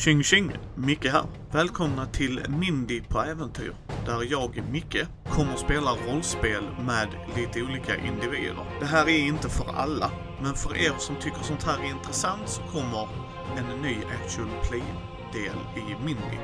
Tjing 0.00 0.22
tjing! 0.22 0.52
Micke 0.74 1.06
här. 1.06 1.24
Välkomna 1.52 2.06
till 2.06 2.40
Mindy 2.48 3.00
på 3.00 3.22
äventyr. 3.22 3.74
Där 4.06 4.30
jag, 4.30 4.62
Micke, 4.70 5.06
kommer 5.28 5.56
spela 5.56 5.90
rollspel 5.90 6.62
med 6.86 7.08
lite 7.36 7.62
olika 7.62 7.96
individer. 7.96 8.80
Det 8.80 8.86
här 8.86 9.08
är 9.08 9.18
inte 9.18 9.48
för 9.48 9.64
alla, 9.76 10.10
men 10.42 10.54
för 10.54 10.76
er 10.76 10.92
som 10.98 11.16
tycker 11.16 11.42
sånt 11.42 11.62
här 11.62 11.84
är 11.84 11.90
intressant 11.90 12.48
så 12.48 12.62
kommer 12.62 13.08
en 13.56 13.82
ny 13.82 13.96
actual 14.22 14.48
play-del 14.68 15.58
i 15.76 16.04
Mindy. 16.04 16.38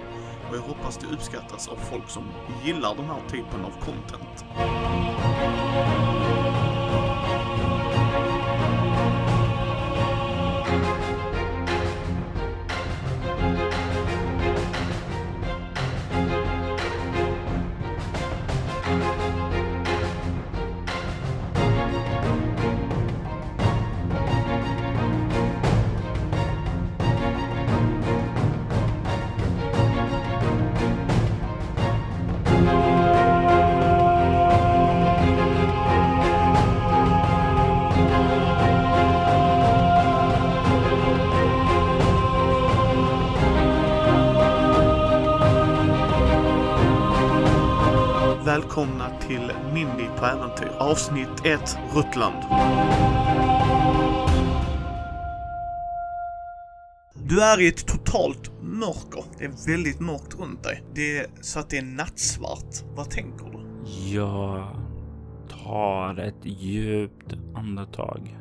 Och 0.51 0.57
jag 0.57 0.63
hoppas 0.63 0.99
det 0.99 1.07
uppskattas 1.07 1.69
av 1.69 1.77
folk 1.77 2.09
som 2.09 2.25
gillar 2.65 2.95
den 2.95 3.05
här 3.05 3.21
typen 3.31 3.65
av 3.65 3.71
content. 3.71 4.45
Till. 50.57 50.69
Avsnitt 50.69 51.45
1, 51.45 51.79
Ruttland. 51.95 52.37
Du 57.29 57.43
är 57.43 57.61
i 57.61 57.69
ett 57.69 57.87
totalt 57.87 58.51
mörker. 58.63 59.25
Det 59.39 59.45
är 59.45 59.73
väldigt 59.73 60.01
mörkt 60.01 60.35
runt 60.39 60.63
dig. 60.63 60.83
Det 60.95 61.19
är 61.19 61.27
så 61.41 61.61
att 61.61 61.71
det 61.71 61.79
är 61.79 61.83
nattsvart. 61.83 62.85
Vad 62.95 63.11
tänker 63.11 63.45
du? 63.45 63.59
Jag 64.15 64.69
tar 65.65 66.19
ett 66.19 66.45
djupt 66.45 67.35
andetag. 67.55 68.39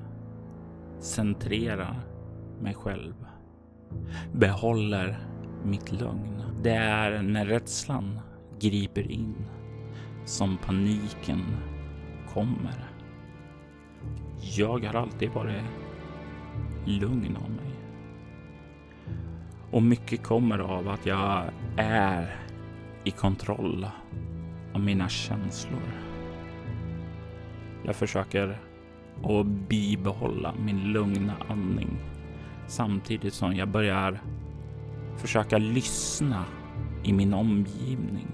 Centrerar 1.00 2.08
mig 2.62 2.74
själv. 2.74 3.14
Behåller 4.34 5.20
mitt 5.64 5.92
lugn. 5.92 6.44
Det 6.64 6.76
är 6.76 7.22
när 7.22 7.46
rädslan 7.46 8.20
griper 8.60 9.12
in 9.12 9.36
som 10.26 10.58
paniken 10.58 11.42
kommer. 12.36 12.90
Jag 14.58 14.86
har 14.86 14.94
alltid 14.94 15.30
varit 15.30 15.64
lugn 16.86 17.38
av 17.44 17.50
mig. 17.50 17.74
Och 19.72 19.84
mycket 19.84 20.24
kommer 20.24 20.60
av 20.60 20.90
att 20.90 21.06
jag 21.06 21.44
är 21.78 22.36
i 23.04 23.12
kontroll 23.12 23.88
av 24.74 24.80
mina 24.80 25.10
känslor. 25.10 25.82
Jag 27.84 27.96
försöker 27.96 28.60
att 29.24 29.46
bibehålla 29.46 30.54
min 30.66 30.80
lugna 30.92 31.34
andning 31.50 31.98
samtidigt 32.68 33.34
som 33.34 33.56
jag 33.56 33.68
börjar 33.68 34.22
försöka 35.18 35.58
lyssna 35.58 36.46
i 37.04 37.14
min 37.14 37.34
omgivning. 37.34 38.28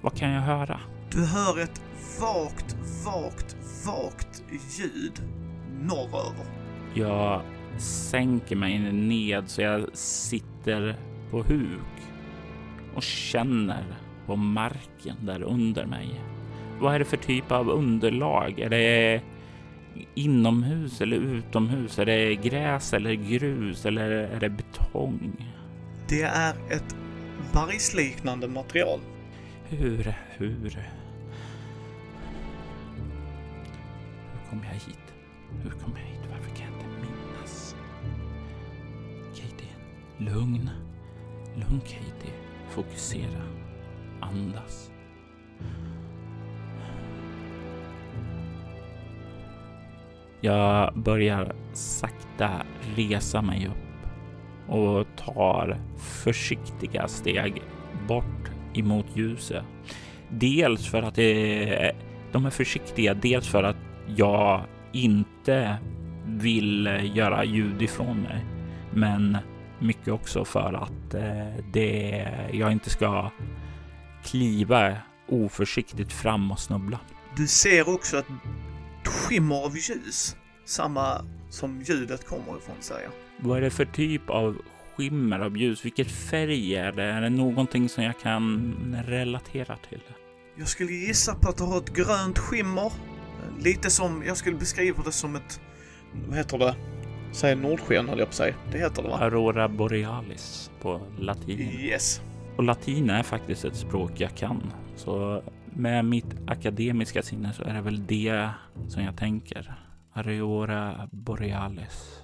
Vad 0.00 0.16
kan 0.16 0.30
jag 0.30 0.42
höra? 0.42 0.80
Du 1.10 1.26
hör 1.26 1.62
ett 1.62 1.82
vagt, 2.20 2.76
vagt, 3.04 3.56
vagt 3.86 4.42
ljud 4.78 5.22
norröver. 5.82 6.46
Jag 6.94 7.42
sänker 7.78 8.56
mig 8.56 8.92
ned 8.92 9.44
så 9.46 9.62
jag 9.62 9.96
sitter 9.96 10.96
på 11.30 11.42
huk 11.42 12.02
och 12.94 13.02
känner 13.02 13.84
på 14.26 14.36
marken 14.36 15.16
där 15.20 15.42
under 15.42 15.86
mig. 15.86 16.20
Vad 16.80 16.94
är 16.94 16.98
det 16.98 17.04
för 17.04 17.16
typ 17.16 17.52
av 17.52 17.70
underlag? 17.70 18.58
Är 18.58 18.70
det 18.70 19.20
inomhus 20.14 21.00
eller 21.00 21.16
utomhus? 21.16 21.98
Är 21.98 22.06
det 22.06 22.34
gräs 22.34 22.92
eller 22.92 23.12
grus 23.12 23.86
eller 23.86 24.10
är 24.10 24.40
det 24.40 24.50
betong? 24.50 25.46
Det 26.08 26.22
är 26.22 26.54
ett 26.70 26.96
bergsliknande 27.52 28.48
material. 28.48 29.00
Hur, 29.68 30.14
hur? 30.36 30.99
Kom 34.50 34.60
jag 34.64 34.74
hit? 34.74 35.14
Hur 35.62 35.70
kom 35.70 35.92
jag 35.96 36.06
hit? 36.06 36.20
Varför 36.30 36.56
kan 36.56 36.66
jag 36.66 36.74
inte 36.74 36.86
minnas? 37.00 37.76
Katie, 39.34 39.74
lugn. 40.18 40.70
Lugn 41.54 41.80
Katie. 41.80 42.34
Fokusera. 42.68 43.42
Andas. 44.20 44.90
Jag 50.40 50.98
börjar 50.98 51.54
sakta 51.72 52.50
resa 52.96 53.42
mig 53.42 53.66
upp 53.66 54.10
och 54.68 55.06
tar 55.16 55.80
försiktiga 55.98 57.08
steg 57.08 57.62
bort 58.08 58.50
emot 58.74 59.06
ljuset. 59.14 59.64
Dels 60.28 60.90
för 60.90 61.02
att 61.02 61.14
det, 61.14 61.92
de 62.32 62.46
är 62.46 62.50
försiktiga, 62.50 63.14
dels 63.14 63.48
för 63.48 63.62
att 63.62 63.76
jag 64.16 64.64
inte 64.92 65.78
vill 66.26 67.10
göra 67.14 67.44
ljud 67.44 67.82
ifrån 67.82 68.22
mig. 68.22 68.44
Men 68.94 69.38
mycket 69.78 70.08
också 70.08 70.44
för 70.44 70.72
att 70.72 71.14
eh, 71.14 71.64
det, 71.72 72.28
jag 72.52 72.72
inte 72.72 72.90
ska 72.90 73.30
kliva 74.24 74.96
oförsiktigt 75.28 76.12
fram 76.12 76.52
och 76.52 76.58
snubbla. 76.58 77.00
Du 77.36 77.46
ser 77.46 77.88
också 77.88 78.18
ett 78.18 78.26
skimmer 79.04 79.64
av 79.64 79.76
ljus. 79.76 80.36
Samma 80.64 81.24
som 81.50 81.82
ljudet 81.82 82.26
kommer 82.26 82.58
ifrån, 82.58 82.76
säger 82.80 83.02
jag. 83.02 83.12
Vad 83.48 83.58
är 83.58 83.60
det 83.60 83.70
för 83.70 83.84
typ 83.84 84.30
av 84.30 84.56
skimmer 84.96 85.40
av 85.40 85.56
ljus? 85.56 85.84
Vilket 85.84 86.10
färg 86.10 86.74
är 86.74 86.92
det? 86.92 87.04
Är 87.04 87.20
det 87.20 87.30
någonting 87.30 87.88
som 87.88 88.04
jag 88.04 88.20
kan 88.20 88.74
relatera 89.06 89.76
till? 89.88 90.02
Jag 90.56 90.68
skulle 90.68 90.92
gissa 90.92 91.34
på 91.34 91.48
att 91.48 91.56
du 91.56 91.64
har 91.64 91.78
ett 91.78 91.94
grönt 91.94 92.38
skimmer. 92.38 92.92
Lite 93.58 93.90
som, 93.90 94.22
jag 94.26 94.36
skulle 94.36 94.56
beskriva 94.56 95.02
det 95.02 95.12
som 95.12 95.36
ett, 95.36 95.60
vad 96.28 96.36
heter 96.36 96.58
det? 96.58 96.74
Säg 97.32 97.56
nordsken 97.56 98.08
höll 98.08 98.18
jag 98.18 98.28
på 98.28 98.30
att 98.30 98.34
säga. 98.34 98.54
Det 98.72 98.78
heter 98.78 99.02
det 99.02 99.08
va? 99.08 99.18
Aurora 99.20 99.68
borealis 99.68 100.70
på 100.82 101.00
latin. 101.18 101.60
Yes. 101.60 102.20
Och 102.56 102.64
latin 102.64 103.10
är 103.10 103.22
faktiskt 103.22 103.64
ett 103.64 103.76
språk 103.76 104.12
jag 104.16 104.36
kan. 104.36 104.72
Så 104.96 105.42
med 105.64 106.04
mitt 106.04 106.36
akademiska 106.46 107.22
sinne 107.22 107.52
så 107.52 107.62
är 107.62 107.74
det 107.74 107.80
väl 107.80 108.06
det 108.06 108.50
som 108.88 109.02
jag 109.02 109.16
tänker. 109.16 109.74
Aurora 110.12 111.08
borealis. 111.12 112.20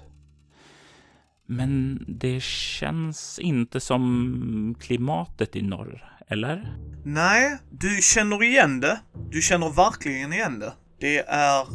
Men 1.47 2.05
det 2.09 2.43
känns 2.43 3.39
inte 3.39 3.81
som 3.81 4.77
klimatet 4.81 5.57
i 5.57 5.63
norr, 5.63 6.19
eller? 6.29 6.77
Nej, 7.05 7.59
du 7.71 7.99
känner 8.03 8.43
igen 8.43 8.81
det. 8.81 9.01
Du 9.31 9.41
känner 9.41 9.71
verkligen 9.71 10.33
igen 10.33 10.59
det. 10.59 10.73
Det 11.01 11.19
är 11.19 11.67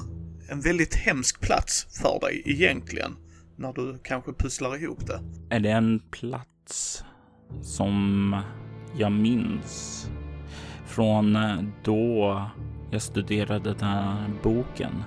en 0.50 0.62
väldigt 0.62 0.96
hemsk 0.96 1.42
plats 1.42 1.88
för 2.02 2.20
dig 2.20 2.42
egentligen. 2.46 3.16
När 3.56 3.74
du 3.74 4.00
kanske 4.04 4.34
pusslar 4.34 4.84
ihop 4.84 5.08
det. 5.08 5.22
Är 5.56 5.60
det 5.60 5.72
en 5.72 6.02
plats 6.12 7.04
som 7.62 8.36
jag 8.98 9.12
minns 9.12 10.08
från 10.88 11.38
då 11.84 12.42
jag 12.92 13.02
studerade 13.02 13.74
den 13.74 13.88
här 13.90 14.30
boken? 14.44 15.04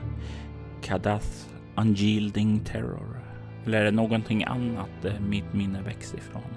Kadath 0.83 1.29
Unyielding 1.77 2.61
Terror. 2.65 3.21
Eller 3.67 3.81
är 3.81 3.85
det 3.85 3.91
någonting 3.91 4.45
annat 4.45 5.21
mitt 5.21 5.55
minne 5.55 5.83
växer 5.83 6.19
ifrån? 6.19 6.57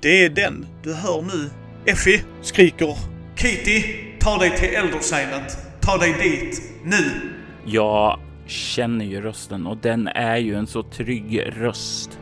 Det 0.00 0.24
är 0.24 0.30
den. 0.30 0.66
Du 0.82 0.94
hör 0.94 1.22
nu 1.22 1.50
Effie 1.86 2.24
skriker 2.42 2.96
Kitty, 3.36 3.82
ta 4.20 4.38
dig 4.38 4.56
till 4.56 4.68
Eldersegnet. 4.68 5.67
Ta 5.88 5.98
dig 5.98 6.12
dit, 6.12 6.62
nu! 6.84 7.30
Jag 7.64 8.20
känner 8.46 9.04
ju 9.04 9.20
rösten 9.20 9.66
och 9.66 9.76
den 9.76 10.08
är 10.08 10.36
ju 10.36 10.54
en 10.54 10.66
så 10.66 10.82
trygg 10.82 11.42
röst. 11.46 12.20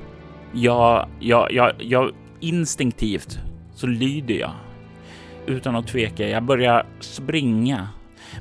Jag, 0.52 1.08
jag, 1.20 1.52
jag, 1.52 1.72
jag 1.78 2.10
instinktivt 2.40 3.38
så 3.74 3.86
lyder 3.86 4.34
jag 4.34 4.50
utan 5.46 5.76
att 5.76 5.86
tveka. 5.86 6.28
Jag 6.28 6.42
börjar 6.42 6.86
springa, 7.00 7.88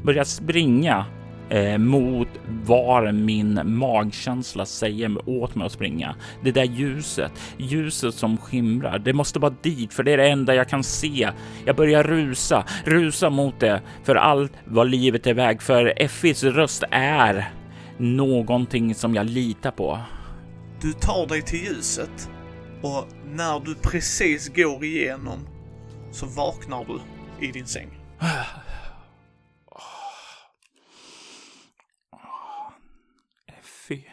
börjar 0.03 0.23
springa 0.23 1.05
eh, 1.49 1.77
mot 1.77 2.27
var 2.65 3.11
min 3.11 3.59
magkänsla 3.63 4.65
säger 4.65 5.29
åt 5.29 5.55
mig 5.55 5.65
att 5.65 5.71
springa. 5.71 6.15
Det 6.43 6.51
där 6.51 6.63
ljuset, 6.63 7.31
ljuset 7.57 8.15
som 8.15 8.37
skimrar. 8.37 8.99
Det 8.99 9.13
måste 9.13 9.39
vara 9.39 9.55
dit, 9.61 9.93
för 9.93 10.03
det 10.03 10.11
är 10.11 10.17
det 10.17 10.29
enda 10.29 10.55
jag 10.55 10.69
kan 10.69 10.83
se. 10.83 11.29
Jag 11.65 11.75
börjar 11.75 12.03
rusa, 12.03 12.65
rusa 12.85 13.29
mot 13.29 13.59
det 13.59 13.81
för 14.03 14.15
allt 14.15 14.53
vad 14.65 14.89
livet 14.89 15.27
är 15.27 15.33
väg. 15.33 15.61
För 15.61 15.93
Effis 15.97 16.43
röst 16.43 16.83
är 16.91 17.53
någonting 17.97 18.95
som 18.95 19.15
jag 19.15 19.25
litar 19.25 19.71
på. 19.71 19.99
Du 20.81 20.93
tar 20.93 21.27
dig 21.27 21.41
till 21.41 21.59
ljuset 21.59 22.29
och 22.81 23.07
när 23.35 23.59
du 23.59 23.75
precis 23.75 24.55
går 24.55 24.83
igenom 24.83 25.39
så 26.11 26.25
vaknar 26.25 26.85
du 26.85 26.99
i 27.47 27.51
din 27.51 27.65
säng. 27.65 27.89
Effie. 33.87 34.11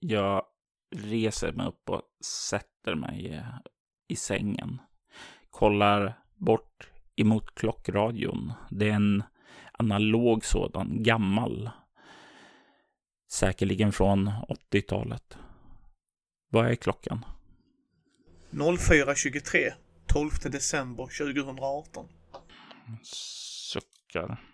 Jag 0.00 0.44
reser 0.96 1.52
mig 1.52 1.66
upp 1.66 1.90
och 1.90 2.02
sätter 2.24 2.94
mig 2.94 3.44
i 4.08 4.16
sängen. 4.16 4.78
Kollar 5.50 6.18
bort 6.34 6.90
emot 7.16 7.54
klockradion. 7.54 8.52
Det 8.70 8.88
är 8.88 8.94
en 8.94 9.22
analog 9.72 10.44
sådan, 10.44 11.02
gammal. 11.02 11.70
Säkerligen 13.30 13.92
från 13.92 14.30
80-talet. 14.72 15.38
Vad 16.48 16.66
är 16.66 16.74
klockan? 16.74 17.24
04.23, 18.50 19.72
12 20.06 20.30
december 20.44 21.04
2018. 21.18 22.08
Suckar. 23.02 24.49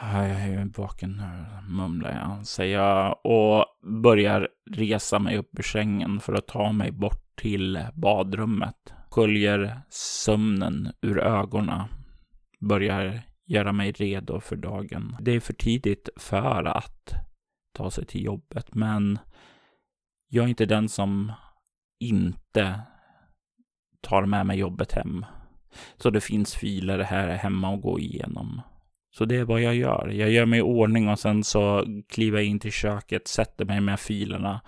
Jag 0.00 0.30
är 0.30 0.72
vaken 0.76 1.10
nu, 1.10 1.46
mumlar 1.74 2.12
jag, 2.12 2.46
säger 2.46 2.78
jag 2.78 3.20
och 3.24 3.66
börjar 4.02 4.48
resa 4.70 5.18
mig 5.18 5.36
upp 5.36 5.58
ur 5.58 5.62
sängen 5.62 6.20
för 6.20 6.32
att 6.34 6.46
ta 6.46 6.72
mig 6.72 6.92
bort 6.92 7.36
till 7.36 7.84
badrummet. 7.94 8.94
Sköljer 9.10 9.80
sömnen 9.90 10.92
ur 11.02 11.18
ögonen. 11.18 11.88
Börjar 12.60 13.22
göra 13.46 13.72
mig 13.72 13.92
redo 13.92 14.40
för 14.40 14.56
dagen. 14.56 15.16
Det 15.20 15.32
är 15.32 15.40
för 15.40 15.52
tidigt 15.52 16.08
för 16.16 16.64
att 16.64 17.14
ta 17.74 17.90
sig 17.90 18.06
till 18.06 18.24
jobbet, 18.24 18.74
men 18.74 19.18
jag 20.28 20.44
är 20.44 20.48
inte 20.48 20.66
den 20.66 20.88
som 20.88 21.32
inte 22.00 22.80
tar 24.00 24.26
med 24.26 24.46
mig 24.46 24.58
jobbet 24.58 24.92
hem. 24.92 25.24
Så 25.96 26.10
det 26.10 26.20
finns 26.20 26.54
filer 26.54 26.98
här 26.98 27.28
hemma 27.28 27.74
att 27.74 27.82
gå 27.82 27.98
igenom. 27.98 28.62
Så 29.18 29.24
det 29.24 29.36
är 29.36 29.44
vad 29.44 29.60
jag 29.60 29.74
gör. 29.74 30.08
Jag 30.08 30.30
gör 30.30 30.46
mig 30.46 30.58
i 30.58 30.62
ordning 30.62 31.08
och 31.08 31.18
sen 31.18 31.44
så 31.44 31.84
kliver 32.08 32.38
jag 32.38 32.46
in 32.46 32.60
till 32.60 32.72
köket, 32.72 33.28
sätter 33.28 33.64
mig 33.64 33.80
med 33.80 34.00
filerna, 34.00 34.60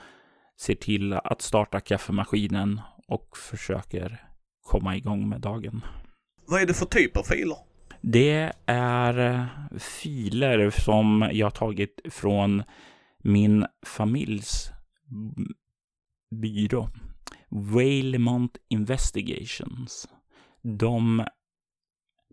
ser 0.60 0.74
till 0.74 1.12
att 1.12 1.42
starta 1.42 1.80
kaffemaskinen 1.80 2.80
och 3.08 3.36
försöker 3.36 4.28
komma 4.62 4.96
igång 4.96 5.28
med 5.28 5.40
dagen. 5.40 5.84
Vad 6.46 6.62
är 6.62 6.66
det 6.66 6.74
för 6.74 6.86
typ 6.86 7.16
av 7.16 7.22
filer? 7.22 7.56
Det 8.00 8.52
är 8.66 9.46
filer 9.78 10.70
som 10.70 11.30
jag 11.32 11.54
tagit 11.54 12.00
från 12.10 12.62
min 13.18 13.66
familjs 13.86 14.70
byrå. 16.30 16.88
Wailemont 17.48 18.56
Investigations. 18.68 20.08
De, 20.62 21.26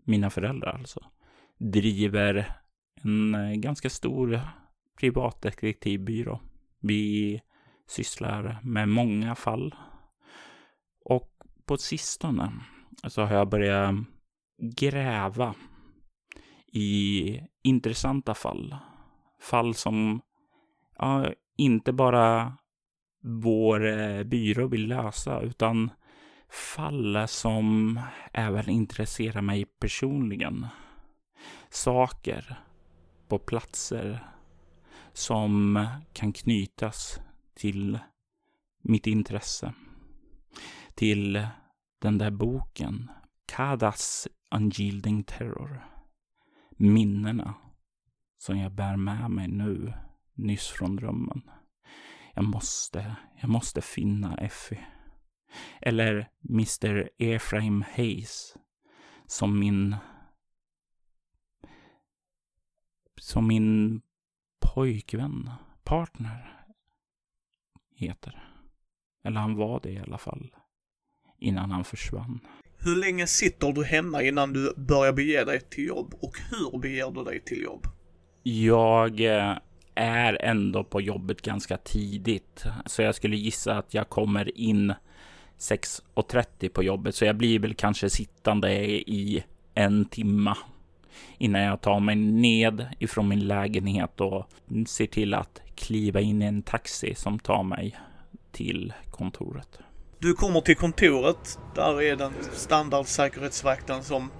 mina 0.04 0.30
föräldrar 0.30 0.72
alltså, 0.78 1.00
driver 1.58 2.52
en 3.02 3.34
eh, 3.34 3.52
ganska 3.52 3.90
stor 3.90 4.40
privatdetektivbyrå. 5.00 6.40
Vi 6.80 7.40
sysslar 7.86 8.58
med 8.62 8.88
många 8.88 9.34
fall. 9.34 9.74
Och 11.04 11.32
på 11.66 11.76
sistone 11.76 12.52
så 13.08 13.22
har 13.22 13.36
jag 13.36 13.48
börjat 13.48 13.94
gräva 14.58 15.54
i 16.72 17.40
intressanta 17.62 18.34
fall. 18.34 18.76
Fall 19.40 19.74
som 19.74 20.20
ja, 20.98 21.32
inte 21.56 21.92
bara 21.92 22.52
vår 23.22 23.86
eh, 23.86 24.22
byrå 24.22 24.66
vill 24.66 24.88
lösa, 24.88 25.40
utan 25.40 25.90
fall 26.48 27.28
som 27.28 28.00
även 28.32 28.68
intresserar 28.68 29.42
mig 29.42 29.64
personligen 29.64 30.66
saker 31.70 32.58
på 33.28 33.38
platser 33.38 34.26
som 35.12 35.86
kan 36.12 36.32
knytas 36.32 37.20
till 37.54 37.98
mitt 38.82 39.06
intresse. 39.06 39.74
Till 40.94 41.46
den 41.98 42.18
där 42.18 42.30
boken, 42.30 43.10
Kadas 43.46 44.28
Unyielding 44.50 45.24
Terror. 45.24 45.86
Minnena 46.70 47.54
som 48.38 48.58
jag 48.58 48.72
bär 48.72 48.96
med 48.96 49.30
mig 49.30 49.48
nu, 49.48 49.92
nyss 50.34 50.66
från 50.66 50.96
drömmen. 50.96 51.50
Jag 52.34 52.44
måste, 52.44 53.16
jag 53.40 53.50
måste 53.50 53.82
finna 53.82 54.36
Effie. 54.36 54.86
Eller 55.80 56.28
Mr. 56.50 57.10
Ephraim 57.18 57.84
Hayes 57.96 58.56
som 59.26 59.58
min 59.58 59.96
som 63.20 63.46
min 63.46 64.00
pojkvän, 64.60 65.50
partner, 65.84 66.56
heter. 67.96 68.42
Eller 69.24 69.40
han 69.40 69.56
var 69.56 69.80
det 69.82 69.90
i 69.90 69.98
alla 69.98 70.18
fall. 70.18 70.54
Innan 71.38 71.70
han 71.70 71.84
försvann. 71.84 72.40
Hur 72.78 72.96
länge 72.96 73.26
sitter 73.26 73.72
du 73.72 73.84
hemma 73.84 74.22
innan 74.22 74.52
du 74.52 74.74
börjar 74.76 75.12
bege 75.12 75.44
dig 75.44 75.60
till 75.60 75.86
jobb? 75.86 76.14
Och 76.20 76.32
hur 76.50 76.78
beger 76.78 77.10
du 77.10 77.24
dig 77.24 77.40
till 77.40 77.62
jobb? 77.62 77.86
Jag 78.42 79.20
eh, 79.20 79.58
är 79.94 80.42
ändå 80.42 80.84
på 80.84 81.00
jobbet 81.00 81.42
ganska 81.42 81.76
tidigt. 81.76 82.64
Så 82.86 83.02
jag 83.02 83.14
skulle 83.14 83.36
gissa 83.36 83.78
att 83.78 83.94
jag 83.94 84.08
kommer 84.08 84.58
in 84.58 84.94
6.30 85.58 86.68
på 86.68 86.82
jobbet. 86.82 87.14
Så 87.14 87.24
jag 87.24 87.36
blir 87.36 87.58
väl 87.58 87.74
kanske 87.74 88.10
sittande 88.10 88.72
i 89.10 89.44
en 89.74 90.04
timma 90.04 90.56
innan 91.38 91.62
jag 91.62 91.80
tar 91.80 92.00
mig 92.00 92.16
ned 92.16 92.86
ifrån 92.98 93.28
min 93.28 93.46
lägenhet 93.46 94.20
och 94.20 94.50
ser 94.86 95.06
till 95.06 95.34
att 95.34 95.60
kliva 95.74 96.20
in 96.20 96.42
i 96.42 96.44
en 96.44 96.62
taxi 96.62 97.14
som 97.14 97.38
tar 97.38 97.62
mig 97.62 97.96
till 98.52 98.92
kontoret. 99.10 99.78
Du 100.18 100.34
kommer 100.34 100.60
till 100.60 100.76
kontoret. 100.76 101.58
Där 101.74 102.02
är 102.02 102.16
den 102.16 102.32
standardsäkerhetsvakten 102.52 104.02
som 104.02 104.30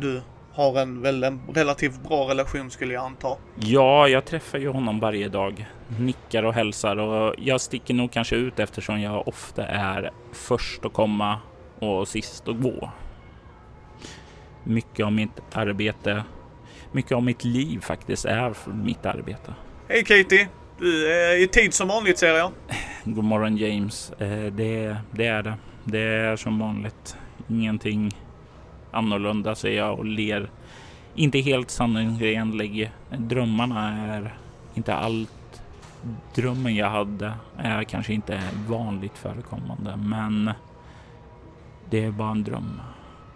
du 0.00 0.22
har 0.52 0.80
en, 0.80 1.02
väl 1.02 1.24
en 1.24 1.40
relativt 1.54 2.02
bra 2.02 2.30
relation 2.30 2.70
skulle 2.70 2.94
jag 2.94 3.04
anta. 3.04 3.36
Ja, 3.60 4.08
jag 4.08 4.24
träffar 4.24 4.58
ju 4.58 4.68
honom 4.68 5.00
varje 5.00 5.28
dag. 5.28 5.66
Nickar 5.98 6.42
och 6.42 6.54
hälsar 6.54 6.96
och 6.96 7.34
jag 7.38 7.60
sticker 7.60 7.94
nog 7.94 8.12
kanske 8.12 8.36
ut 8.36 8.58
eftersom 8.58 9.00
jag 9.00 9.28
ofta 9.28 9.66
är 9.66 10.10
först 10.32 10.84
att 10.84 10.92
komma 10.92 11.38
och 11.78 12.08
sist 12.08 12.48
att 12.48 12.60
gå 12.62 12.90
mycket 14.68 15.06
av 15.06 15.12
mitt 15.12 15.56
arbete, 15.56 16.24
mycket 16.92 17.12
av 17.12 17.22
mitt 17.22 17.44
liv 17.44 17.80
faktiskt 17.80 18.24
är 18.24 18.54
mitt 18.72 19.06
arbete. 19.06 19.54
Hej 19.88 20.04
Katie! 20.04 20.48
Du 20.78 21.12
är 21.12 21.42
i 21.42 21.46
tid 21.48 21.74
som 21.74 21.88
vanligt 21.88 22.18
ser 22.18 22.34
jag. 22.34 22.52
God 23.04 23.24
morgon 23.24 23.56
James. 23.56 24.12
Eh, 24.12 24.52
det, 24.52 24.96
det 25.10 25.26
är 25.26 25.42
det. 25.42 25.54
Det 25.84 26.00
är 26.00 26.36
som 26.36 26.58
vanligt. 26.58 27.16
Ingenting 27.48 28.16
annorlunda 28.90 29.54
säger 29.54 29.78
jag 29.78 29.98
och 29.98 30.04
ler. 30.04 30.50
Inte 31.14 31.38
helt 31.38 31.70
sanningsenlig. 31.70 32.90
Drömmarna 33.18 33.98
är 33.98 34.38
inte 34.74 34.94
allt. 34.94 35.62
Drömmen 36.34 36.76
jag 36.76 36.90
hade 36.90 37.32
är 37.56 37.84
kanske 37.84 38.12
inte 38.12 38.42
vanligt 38.68 39.18
förekommande, 39.18 39.96
men 39.96 40.50
det 41.90 42.04
är 42.04 42.10
bara 42.10 42.30
en 42.30 42.44
dröm 42.44 42.80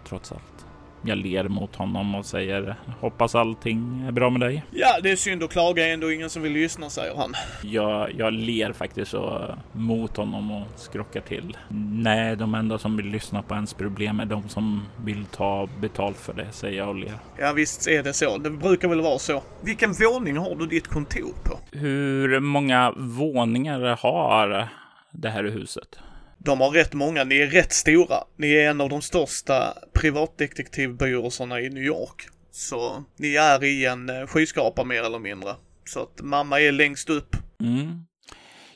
trots 0.07 0.31
allt. 0.31 0.62
Jag 1.05 1.17
ler 1.17 1.47
mot 1.47 1.75
honom 1.75 2.15
och 2.15 2.25
säger 2.25 2.75
hoppas 2.99 3.35
allting 3.35 4.05
är 4.07 4.11
bra 4.11 4.29
med 4.29 4.41
dig. 4.41 4.63
Ja, 4.71 4.99
det 5.03 5.11
är 5.11 5.15
synd 5.15 5.43
att 5.43 5.51
klaga 5.51 5.87
ändå 5.87 6.11
ingen 6.11 6.29
som 6.29 6.41
vill 6.41 6.51
lyssna, 6.51 6.89
säger 6.89 7.15
han. 7.15 7.33
Jag, 7.63 8.11
jag 8.17 8.33
ler 8.33 8.73
faktiskt 8.73 9.11
så 9.11 9.55
mot 9.71 10.17
honom 10.17 10.51
och 10.51 10.67
skrockar 10.75 11.21
till. 11.21 11.57
Nej, 11.91 12.35
de 12.35 12.55
enda 12.55 12.77
som 12.77 12.97
vill 12.97 13.05
lyssna 13.05 13.41
på 13.41 13.55
ens 13.55 13.73
problem 13.73 14.19
är 14.19 14.25
de 14.25 14.49
som 14.49 14.85
vill 15.05 15.25
ta 15.25 15.69
betalt 15.81 16.17
för 16.17 16.33
det, 16.33 16.47
säger 16.51 16.77
jag 16.77 16.89
och 16.89 16.95
ler. 16.95 17.13
Ja, 17.39 17.53
visst 17.53 17.87
är 17.87 18.03
det 18.03 18.13
så. 18.13 18.37
Det 18.37 18.49
brukar 18.49 18.87
väl 18.87 19.01
vara 19.01 19.19
så. 19.19 19.43
Vilken 19.61 19.93
våning 19.93 20.37
har 20.37 20.55
du 20.55 20.65
ditt 20.65 20.87
kontor 20.87 21.33
på? 21.43 21.77
Hur 21.77 22.39
många 22.39 22.93
våningar 22.97 23.97
har 24.01 24.67
det 25.11 25.29
här 25.29 25.43
huset? 25.43 25.99
De 26.45 26.61
har 26.61 26.69
rätt 26.69 26.93
många, 26.93 27.23
ni 27.23 27.37
är 27.37 27.47
rätt 27.47 27.73
stora. 27.73 28.17
Ni 28.37 28.53
är 28.53 28.69
en 28.69 28.81
av 28.81 28.89
de 28.89 29.01
största 29.01 29.73
privatdetektivbyråerna 29.93 31.61
i 31.61 31.69
New 31.69 31.83
York. 31.83 32.27
Så 32.51 33.03
ni 33.17 33.35
är 33.35 33.63
i 33.63 33.85
en 33.85 34.09
eh, 34.09 34.27
skyskrapa 34.27 34.83
mer 34.83 35.03
eller 35.03 35.19
mindre. 35.19 35.55
Så 35.85 35.99
att 36.03 36.21
mamma 36.21 36.59
är 36.59 36.71
längst 36.71 37.09
upp. 37.09 37.35
Mm. 37.61 38.05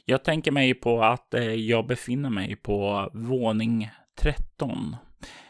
Jag 0.06 0.24
tänker 0.24 0.52
mig 0.52 0.74
på 0.74 1.04
att 1.04 1.34
eh, 1.34 1.44
jag 1.44 1.88
befinner 1.88 2.30
mig 2.30 2.56
på 2.56 3.10
våning 3.14 3.90
13. 4.20 4.96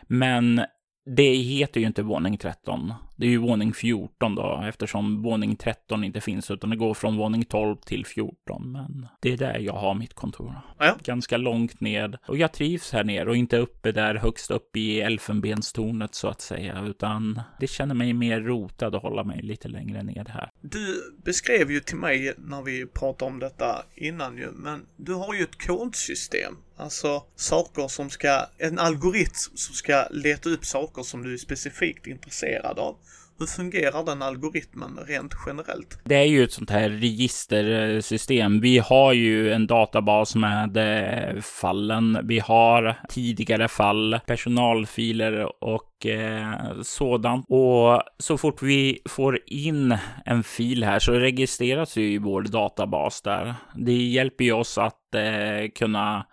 Men 0.07 0.61
det 1.09 1.33
heter 1.33 1.81
ju 1.81 1.87
inte 1.87 2.03
våning 2.03 2.37
13. 2.37 2.93
Det 3.15 3.25
är 3.25 3.29
ju 3.29 3.37
våning 3.37 3.73
14 3.73 4.35
då, 4.35 4.63
eftersom 4.67 5.21
våning 5.21 5.55
13 5.55 6.03
inte 6.03 6.21
finns, 6.21 6.51
utan 6.51 6.69
det 6.69 6.75
går 6.75 6.93
från 6.93 7.17
våning 7.17 7.45
12 7.45 7.75
till 7.75 8.05
14. 8.05 8.71
Men 8.71 9.07
det 9.21 9.33
är 9.33 9.37
där 9.37 9.59
jag 9.59 9.73
har 9.73 9.93
mitt 9.93 10.13
kontor. 10.13 10.55
Ja. 10.77 10.97
Ganska 11.03 11.37
långt 11.37 11.81
ned. 11.81 12.17
Och 12.27 12.37
jag 12.37 12.53
trivs 12.53 12.91
här 12.91 13.03
nere 13.03 13.29
och 13.29 13.35
inte 13.35 13.57
uppe 13.57 13.91
där 13.91 14.15
högst 14.15 14.51
upp 14.51 14.77
i 14.77 15.01
elfenbenstornet 15.01 16.15
så 16.15 16.27
att 16.27 16.41
säga, 16.41 16.85
utan 16.85 17.41
det 17.59 17.67
känner 17.67 17.95
mig 17.95 18.13
mer 18.13 18.41
rotad 18.41 18.95
att 18.95 19.01
hålla 19.01 19.23
mig 19.23 19.41
lite 19.41 19.67
längre 19.67 20.03
ned 20.03 20.29
här. 20.29 20.51
Du 20.61 21.15
beskrev 21.25 21.71
ju 21.71 21.79
till 21.79 21.97
mig 21.97 22.33
när 22.37 22.61
vi 22.61 22.85
pratade 22.85 23.31
om 23.31 23.39
detta 23.39 23.83
innan 23.95 24.37
ju, 24.37 24.51
men 24.51 24.85
du 24.95 25.13
har 25.13 25.33
ju 25.33 25.43
ett 25.43 25.67
kodsystem. 25.67 26.55
Alltså 26.77 27.23
saker 27.35 27.87
som 27.87 28.09
ska, 28.09 28.45
en 28.57 28.79
algoritm 28.79 29.55
som 29.55 29.75
ska 29.75 30.07
leta 30.11 30.49
upp 30.49 30.65
saker 30.65 31.03
som 31.03 31.23
du 31.23 31.33
är 31.33 31.37
specifikt 31.37 32.07
intresserad 32.07 32.79
av. 32.79 32.95
Hur 33.39 33.45
fungerar 33.45 34.05
den 34.05 34.21
algoritmen 34.21 34.99
rent 35.07 35.33
generellt? 35.47 35.99
Det 36.03 36.15
är 36.15 36.23
ju 36.23 36.43
ett 36.43 36.51
sånt 36.51 36.69
här 36.69 36.89
registersystem. 36.89 38.59
Vi 38.59 38.77
har 38.77 39.13
ju 39.13 39.51
en 39.51 39.67
databas 39.67 40.35
med 40.35 40.77
eh, 40.77 41.41
fallen. 41.41 42.19
Vi 42.23 42.39
har 42.39 42.95
tidigare 43.09 43.67
fall, 43.67 44.19
personalfiler 44.27 45.63
och 45.63 46.05
eh, 46.05 46.81
sådant. 46.81 47.45
Och 47.49 48.01
så 48.17 48.37
fort 48.37 48.61
vi 48.61 48.99
får 49.09 49.39
in 49.45 49.97
en 50.25 50.43
fil 50.43 50.83
här 50.83 50.99
så 50.99 51.11
registreras 51.11 51.97
ju 51.97 52.11
i 52.13 52.17
vår 52.17 52.41
databas 52.41 53.21
där. 53.21 53.55
Det 53.75 54.03
hjälper 54.03 54.43
ju 54.43 54.51
oss 54.51 54.77
att 54.77 55.15
eh, 55.15 55.71
kunna 55.75 56.25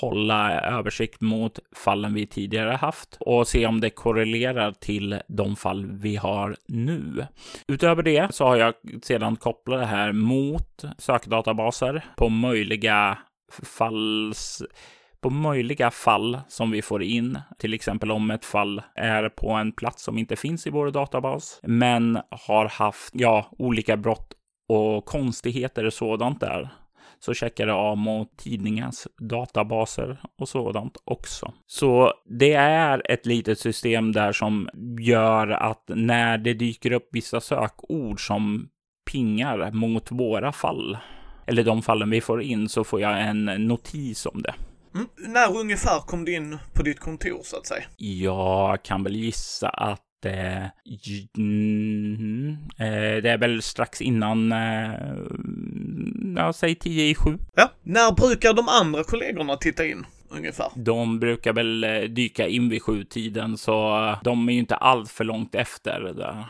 hålla 0.00 0.60
översikt 0.60 1.20
mot 1.20 1.58
fallen 1.76 2.14
vi 2.14 2.26
tidigare 2.26 2.70
haft 2.70 3.16
och 3.20 3.48
se 3.48 3.66
om 3.66 3.80
det 3.80 3.90
korrelerar 3.90 4.72
till 4.72 5.20
de 5.28 5.56
fall 5.56 5.86
vi 5.86 6.16
har 6.16 6.56
nu. 6.68 7.26
Utöver 7.68 8.02
det 8.02 8.34
så 8.34 8.44
har 8.44 8.56
jag 8.56 8.74
sedan 9.02 9.36
kopplat 9.36 9.80
det 9.80 9.86
här 9.86 10.12
mot 10.12 10.84
sökdatabaser 10.98 12.04
på 12.16 12.28
möjliga 12.28 13.18
falls 13.62 14.62
på 15.20 15.30
möjliga 15.30 15.90
fall 15.90 16.38
som 16.48 16.70
vi 16.70 16.82
får 16.82 17.02
in, 17.02 17.38
till 17.58 17.74
exempel 17.74 18.10
om 18.10 18.30
ett 18.30 18.44
fall 18.44 18.82
är 18.94 19.28
på 19.28 19.50
en 19.50 19.72
plats 19.72 20.02
som 20.02 20.18
inte 20.18 20.36
finns 20.36 20.66
i 20.66 20.70
vår 20.70 20.90
databas, 20.90 21.60
men 21.62 22.18
har 22.30 22.68
haft, 22.68 23.10
ja, 23.12 23.50
olika 23.58 23.96
brott 23.96 24.32
och 24.68 25.04
konstigheter 25.04 25.84
och 25.84 25.92
sådant 25.92 26.40
där 26.40 26.68
så 27.20 27.34
checkar 27.34 27.66
det 27.66 27.72
av 27.72 27.96
mot 27.96 28.36
tidningens 28.36 29.08
databaser 29.18 30.20
och 30.38 30.48
sådant 30.48 30.96
också. 31.04 31.52
Så 31.66 32.12
det 32.38 32.54
är 32.54 33.10
ett 33.10 33.26
litet 33.26 33.58
system 33.58 34.12
där 34.12 34.32
som 34.32 34.68
gör 35.00 35.48
att 35.48 35.84
när 35.88 36.38
det 36.38 36.54
dyker 36.54 36.92
upp 36.92 37.08
vissa 37.12 37.40
sökord 37.40 38.26
som 38.26 38.68
pingar 39.12 39.70
mot 39.70 40.10
våra 40.10 40.52
fall, 40.52 40.98
eller 41.46 41.64
de 41.64 41.82
fallen 41.82 42.10
vi 42.10 42.20
får 42.20 42.42
in, 42.42 42.68
så 42.68 42.84
får 42.84 43.00
jag 43.00 43.20
en 43.20 43.44
notis 43.44 44.26
om 44.26 44.42
det. 44.42 44.54
Mm. 44.94 45.08
När 45.16 45.56
ungefär 45.56 46.00
kom 46.00 46.24
du 46.24 46.34
in 46.34 46.58
på 46.74 46.82
ditt 46.82 47.00
kontor 47.00 47.40
så 47.44 47.56
att 47.56 47.66
säga? 47.66 47.84
Jag 47.96 48.82
kan 48.82 49.04
väl 49.04 49.16
gissa 49.16 49.68
att 49.68 50.07
Eh, 50.24 50.66
mm, 51.38 52.50
eh, 52.78 53.22
det 53.22 53.30
är 53.30 53.38
väl 53.38 53.62
strax 53.62 54.00
innan, 54.00 54.52
eh, 54.52 54.90
ja, 56.36 56.52
säg 56.52 56.74
tio 56.74 57.04
i 57.04 57.14
sju. 57.14 57.38
Ja, 57.54 57.70
när 57.82 58.12
brukar 58.12 58.54
de 58.54 58.68
andra 58.68 59.04
kollegorna 59.04 59.56
titta 59.56 59.86
in? 59.86 60.06
Ungefär. 60.30 60.70
De 60.74 61.20
brukar 61.20 61.52
väl 61.52 61.84
eh, 61.84 62.00
dyka 62.00 62.48
in 62.48 62.68
vid 62.68 62.82
sjutiden, 62.82 63.58
så 63.58 64.14
de 64.24 64.48
är 64.48 64.52
ju 64.52 64.58
inte 64.58 64.76
allt 64.76 65.10
för 65.10 65.24
långt 65.24 65.54
efter 65.54 66.00
det 66.00 66.12
där. 66.12 66.46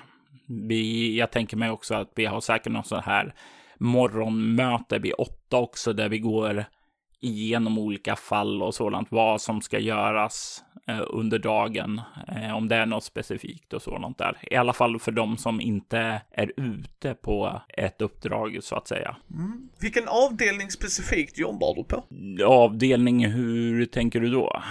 Vi, 0.46 1.16
jag 1.18 1.30
tänker 1.30 1.56
mig 1.56 1.70
också 1.70 1.94
att 1.94 2.12
vi 2.14 2.26
har 2.26 2.40
säkert 2.40 2.72
något 2.72 2.86
sånt 2.86 3.04
här 3.04 3.34
morgonmöte 3.78 4.98
vid 4.98 5.12
åtta 5.18 5.56
också, 5.56 5.92
där 5.92 6.08
vi 6.08 6.18
går 6.18 6.64
igenom 7.20 7.78
olika 7.78 8.16
fall 8.16 8.62
och 8.62 8.74
sådant, 8.74 9.08
vad 9.10 9.40
som 9.40 9.60
ska 9.60 9.78
göras 9.78 10.64
eh, 10.67 10.67
under 10.88 11.38
dagen, 11.38 12.00
eh, 12.28 12.56
om 12.56 12.68
det 12.68 12.76
är 12.76 12.86
något 12.86 13.04
specifikt 13.04 13.72
och 13.72 13.82
sådant 13.82 14.18
där. 14.18 14.38
I 14.50 14.56
alla 14.56 14.72
fall 14.72 14.98
för 14.98 15.12
de 15.12 15.36
som 15.36 15.60
inte 15.60 16.20
är 16.30 16.52
ute 16.56 17.14
på 17.14 17.62
ett 17.68 18.02
uppdrag 18.02 18.58
så 18.62 18.76
att 18.76 18.88
säga. 18.88 19.16
Mm. 19.30 19.68
Vilken 19.80 20.08
avdelning 20.08 20.70
specifikt 20.70 21.38
jobbar 21.38 21.74
du 21.74 21.84
på? 21.84 22.04
Avdelning, 22.44 23.26
hur 23.26 23.86
tänker 23.86 24.20
du 24.20 24.30
då? 24.30 24.62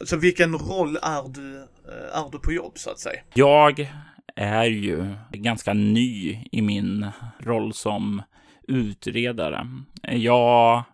Alltså 0.00 0.16
vilken 0.16 0.52
roll 0.52 0.96
är 0.96 1.28
du, 1.28 1.56
eh, 1.56 2.18
är 2.18 2.30
du 2.32 2.38
på 2.38 2.52
jobb 2.52 2.72
så 2.74 2.90
att 2.90 2.98
säga? 2.98 3.20
Jag 3.34 3.90
är 4.36 4.64
ju 4.64 5.14
ganska 5.30 5.72
ny 5.72 6.44
i 6.52 6.62
min 6.62 7.06
roll 7.38 7.72
som 7.72 8.22
utredare. 8.68 9.66
Jag 10.02 10.84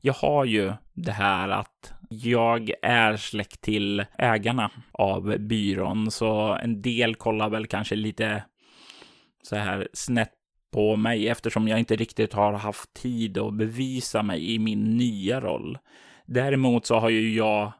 jag 0.00 0.14
har 0.14 0.44
ju 0.44 0.72
det 0.92 1.12
här 1.12 1.48
att 1.48 1.93
jag 2.08 2.70
är 2.82 3.16
släkt 3.16 3.60
till 3.60 4.04
ägarna 4.18 4.70
av 4.92 5.38
byrån, 5.38 6.10
så 6.10 6.58
en 6.62 6.82
del 6.82 7.14
kollar 7.14 7.50
väl 7.50 7.66
kanske 7.66 7.96
lite 7.96 8.44
så 9.42 9.56
här 9.56 9.88
snett 9.92 10.32
på 10.72 10.96
mig 10.96 11.28
eftersom 11.28 11.68
jag 11.68 11.78
inte 11.78 11.96
riktigt 11.96 12.32
har 12.32 12.52
haft 12.52 12.94
tid 12.94 13.38
att 13.38 13.54
bevisa 13.54 14.22
mig 14.22 14.54
i 14.54 14.58
min 14.58 14.96
nya 14.96 15.40
roll. 15.40 15.78
Däremot 16.26 16.86
så 16.86 16.98
har 16.98 17.08
ju 17.08 17.34
jag 17.34 17.72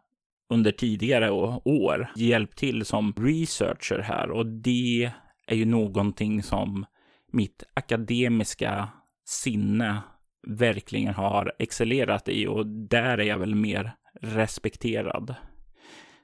under 0.51 0.73
tidigare 0.73 1.31
år 1.65 2.11
hjälpt 2.17 2.59
till 2.59 2.85
som 2.85 3.13
researcher 3.17 3.99
här 3.99 4.31
och 4.31 4.47
det 4.47 5.11
är 5.47 5.57
ju 5.57 5.65
någonting 5.65 6.43
som 6.43 6.87
mitt 7.33 7.63
akademiska 7.75 8.89
sinne 9.27 10.03
verkligen 10.47 11.15
har 11.15 11.53
excellerat 11.59 12.29
i 12.29 12.47
och 12.47 12.67
där 12.67 13.19
är 13.19 13.25
jag 13.25 13.39
väl 13.39 13.55
mer 13.55 13.93
respekterad. 14.21 15.35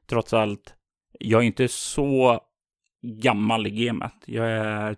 Trots 0.07 0.33
allt, 0.33 0.75
jag 1.19 1.43
är 1.43 1.47
inte 1.47 1.69
så 1.69 2.41
gammal 3.03 3.67
i 3.67 3.71
gamet. 3.71 4.15
Jag 4.27 4.51
är 4.51 4.97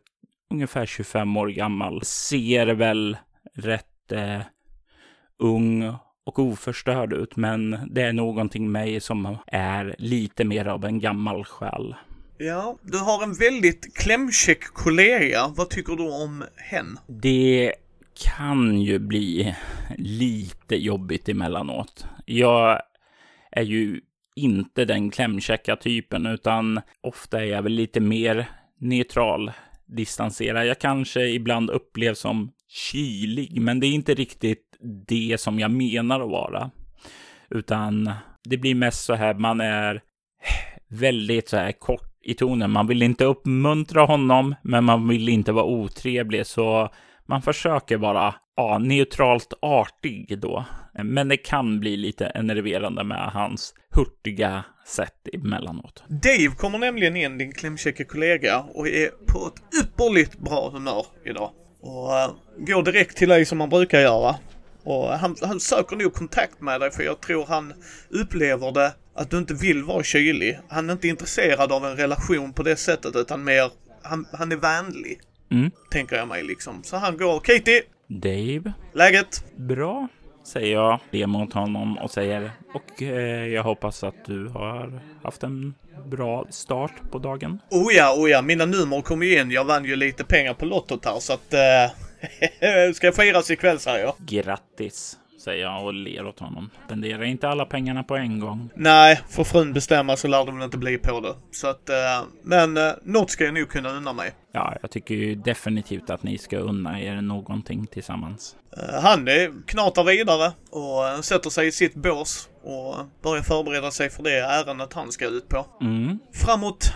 ungefär 0.50 0.86
25 0.86 1.36
år 1.36 1.48
gammal. 1.48 2.04
Ser 2.04 2.66
väl 2.66 3.16
rätt 3.54 4.12
eh, 4.12 4.40
ung 5.38 5.94
och 6.24 6.38
oförstörd 6.38 7.12
ut, 7.12 7.36
men 7.36 7.78
det 7.90 8.02
är 8.02 8.12
någonting 8.12 8.72
mig 8.72 9.00
som 9.00 9.36
är 9.46 9.94
lite 9.98 10.44
mer 10.44 10.66
av 10.66 10.84
en 10.84 11.00
gammal 11.00 11.44
själ. 11.44 11.94
Ja, 12.38 12.78
du 12.82 12.98
har 12.98 13.22
en 13.22 13.34
väldigt 13.34 13.96
klämkäck 13.96 14.64
kollega. 14.64 15.48
Vad 15.56 15.70
tycker 15.70 15.96
du 15.96 16.24
om 16.24 16.44
hen? 16.56 16.98
Det 17.06 17.74
kan 18.14 18.80
ju 18.80 18.98
bli 18.98 19.54
lite 19.98 20.76
jobbigt 20.76 21.28
emellanåt. 21.28 22.06
Jag 22.26 22.82
är 23.50 23.62
ju 23.62 24.00
inte 24.36 24.84
den 24.84 25.10
klämkäcka 25.10 25.76
typen, 25.76 26.26
utan 26.26 26.80
ofta 27.00 27.40
är 27.40 27.44
jag 27.44 27.62
väl 27.62 27.72
lite 27.72 28.00
mer 28.00 28.46
neutral, 28.78 29.52
distanserad. 29.86 30.66
Jag 30.66 30.78
kanske 30.78 31.26
ibland 31.26 31.70
upplevs 31.70 32.18
som 32.18 32.52
kylig, 32.68 33.60
men 33.60 33.80
det 33.80 33.86
är 33.86 33.92
inte 33.92 34.14
riktigt 34.14 34.78
det 35.06 35.40
som 35.40 35.58
jag 35.58 35.70
menar 35.70 36.20
att 36.20 36.30
vara. 36.30 36.70
Utan 37.50 38.10
det 38.44 38.56
blir 38.56 38.74
mest 38.74 39.04
så 39.04 39.14
här, 39.14 39.34
man 39.34 39.60
är 39.60 40.02
väldigt 40.88 41.48
så 41.48 41.56
här 41.56 41.72
kort 41.72 42.12
i 42.22 42.34
tonen. 42.34 42.70
Man 42.70 42.86
vill 42.86 43.02
inte 43.02 43.24
uppmuntra 43.24 44.04
honom, 44.04 44.54
men 44.62 44.84
man 44.84 45.08
vill 45.08 45.28
inte 45.28 45.52
vara 45.52 45.64
otrevlig, 45.64 46.46
så 46.46 46.90
man 47.28 47.42
försöker 47.42 47.96
vara 47.96 48.34
ja, 48.56 48.78
neutralt 48.78 49.52
artig 49.62 50.38
då. 50.40 50.64
Men 51.04 51.28
det 51.28 51.36
kan 51.36 51.80
bli 51.80 51.96
lite 51.96 52.26
enerverande 52.26 53.04
med 53.04 53.30
hans 53.32 53.74
hurtiga 53.94 54.64
sätt 54.86 55.28
emellanåt. 55.32 56.04
Dave 56.08 56.56
kommer 56.56 56.78
nämligen 56.78 57.16
in, 57.16 57.38
din 57.38 57.52
klämkäcka 57.52 58.04
kollega, 58.04 58.58
och 58.58 58.88
är 58.88 59.08
på 59.08 59.46
ett 59.46 59.84
ypperligt 59.84 60.38
bra 60.38 60.70
humör 60.70 61.06
idag. 61.24 61.50
Och 61.80 62.08
uh, 62.08 62.34
går 62.66 62.82
direkt 62.82 63.16
till 63.16 63.28
dig 63.28 63.44
som 63.44 63.58
man 63.58 63.70
brukar 63.70 64.00
göra. 64.00 64.34
Och 64.84 65.12
eh, 65.12 65.18
han, 65.18 65.36
han 65.42 65.60
söker 65.60 65.96
nog 65.96 66.14
kontakt 66.14 66.60
med 66.60 66.80
dig 66.80 66.90
för 66.90 67.02
jag 67.02 67.20
tror 67.20 67.46
han 67.46 67.72
upplever 68.10 68.72
det 68.72 68.94
att 69.14 69.30
du 69.30 69.38
inte 69.38 69.54
vill 69.54 69.84
vara 69.84 70.02
kylig. 70.02 70.58
Han 70.68 70.88
är 70.88 70.92
inte 70.92 71.08
intresserad 71.08 71.72
av 71.72 71.86
en 71.86 71.96
relation 71.96 72.52
på 72.52 72.62
det 72.62 72.76
sättet 72.76 73.16
utan 73.16 73.44
mer, 73.44 73.70
han, 74.02 74.26
han 74.32 74.52
är 74.52 74.56
vänlig. 74.56 75.20
Mm. 75.52 75.70
Tänker 75.90 76.16
jag 76.16 76.28
mig 76.28 76.42
liksom. 76.42 76.82
Så 76.84 76.96
han 76.96 77.16
går, 77.16 77.40
Katie! 77.40 77.82
Dave. 78.06 78.72
Läget? 78.92 79.44
Bra. 79.56 80.08
säger 80.44 80.72
jag, 80.72 81.00
ler 81.10 81.26
mot 81.26 81.52
honom 81.52 81.98
och 81.98 82.10
säger 82.10 82.50
och 82.74 83.02
eh, 83.02 83.46
jag 83.46 83.62
hoppas 83.62 84.04
att 84.04 84.24
du 84.24 84.48
har 84.48 85.00
haft 85.22 85.42
en 85.42 85.74
bra 86.06 86.46
start 86.50 86.92
på 87.10 87.18
dagen. 87.18 87.58
Oh 87.70 87.94
ja, 87.94 88.14
oh 88.18 88.30
ja, 88.30 88.42
mina 88.42 88.66
nummer 88.66 89.00
kom 89.00 89.22
ju 89.22 89.40
in. 89.40 89.50
Jag 89.50 89.64
vann 89.64 89.84
ju 89.84 89.96
lite 89.96 90.24
pengar 90.24 90.54
på 90.54 90.64
lottot 90.64 91.04
här 91.04 91.20
så 91.20 91.32
att... 91.32 91.54
Eh, 91.54 92.92
ska 92.94 93.12
firas 93.12 93.50
ikväll 93.50 93.78
säger 93.78 94.04
jag. 94.04 94.14
Grattis! 94.18 95.18
säger 95.44 95.62
jag 95.62 95.84
och 95.84 95.94
ler 95.94 96.26
åt 96.26 96.38
honom. 96.38 96.70
Spendera 96.86 97.24
inte 97.24 97.48
alla 97.48 97.64
pengarna 97.64 98.02
på 98.02 98.16
en 98.16 98.40
gång. 98.40 98.70
Nej, 98.74 99.20
får 99.30 99.44
frun 99.44 99.72
bestämma 99.72 100.16
så 100.16 100.28
lär 100.28 100.44
det 100.44 100.52
väl 100.52 100.62
inte 100.62 100.78
bli 100.78 100.98
på 100.98 101.20
det. 101.20 101.34
Så 101.50 101.66
att, 101.66 101.88
eh, 101.88 102.22
men 102.42 102.76
eh, 102.76 102.92
något 103.02 103.30
ska 103.30 103.44
jag 103.44 103.54
nog 103.54 103.68
kunna 103.68 103.90
unna 103.90 104.12
mig. 104.12 104.32
Ja, 104.52 104.76
jag 104.82 104.90
tycker 104.90 105.14
ju 105.14 105.34
definitivt 105.34 106.10
att 106.10 106.22
ni 106.22 106.38
ska 106.38 106.58
unna 106.58 107.00
er 107.00 107.20
någonting 107.20 107.86
tillsammans. 107.86 108.56
Eh, 108.76 109.02
han 109.02 109.28
knatar 109.66 110.04
vidare 110.04 110.52
och 110.70 111.24
sätter 111.24 111.50
sig 111.50 111.66
i 111.66 111.72
sitt 111.72 111.94
bås 111.94 112.48
och 112.62 112.94
börjar 113.22 113.42
förbereda 113.42 113.90
sig 113.90 114.10
för 114.10 114.22
det 114.22 114.38
ärendet 114.38 114.92
han 114.92 115.12
ska 115.12 115.26
ut 115.26 115.48
på. 115.48 115.66
Mm. 115.80 116.18
Framåt 116.34 116.92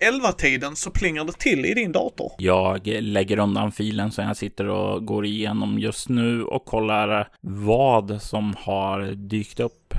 11-tiden 0.00 0.76
så 0.76 0.90
plingar 0.90 1.24
det 1.24 1.32
till 1.32 1.66
i 1.66 1.74
din 1.74 1.92
dator. 1.92 2.32
Jag 2.38 2.86
lägger 2.86 3.38
undan 3.38 3.72
filen 3.72 4.12
som 4.12 4.24
jag 4.24 4.36
sitter 4.36 4.68
och 4.68 5.06
går 5.06 5.26
igenom 5.26 5.78
just 5.78 6.08
nu 6.08 6.42
och 6.44 6.64
kollar 6.64 7.28
vad 7.40 8.22
som 8.22 8.54
har 8.58 9.02
dykt 9.02 9.60
upp 9.60 9.94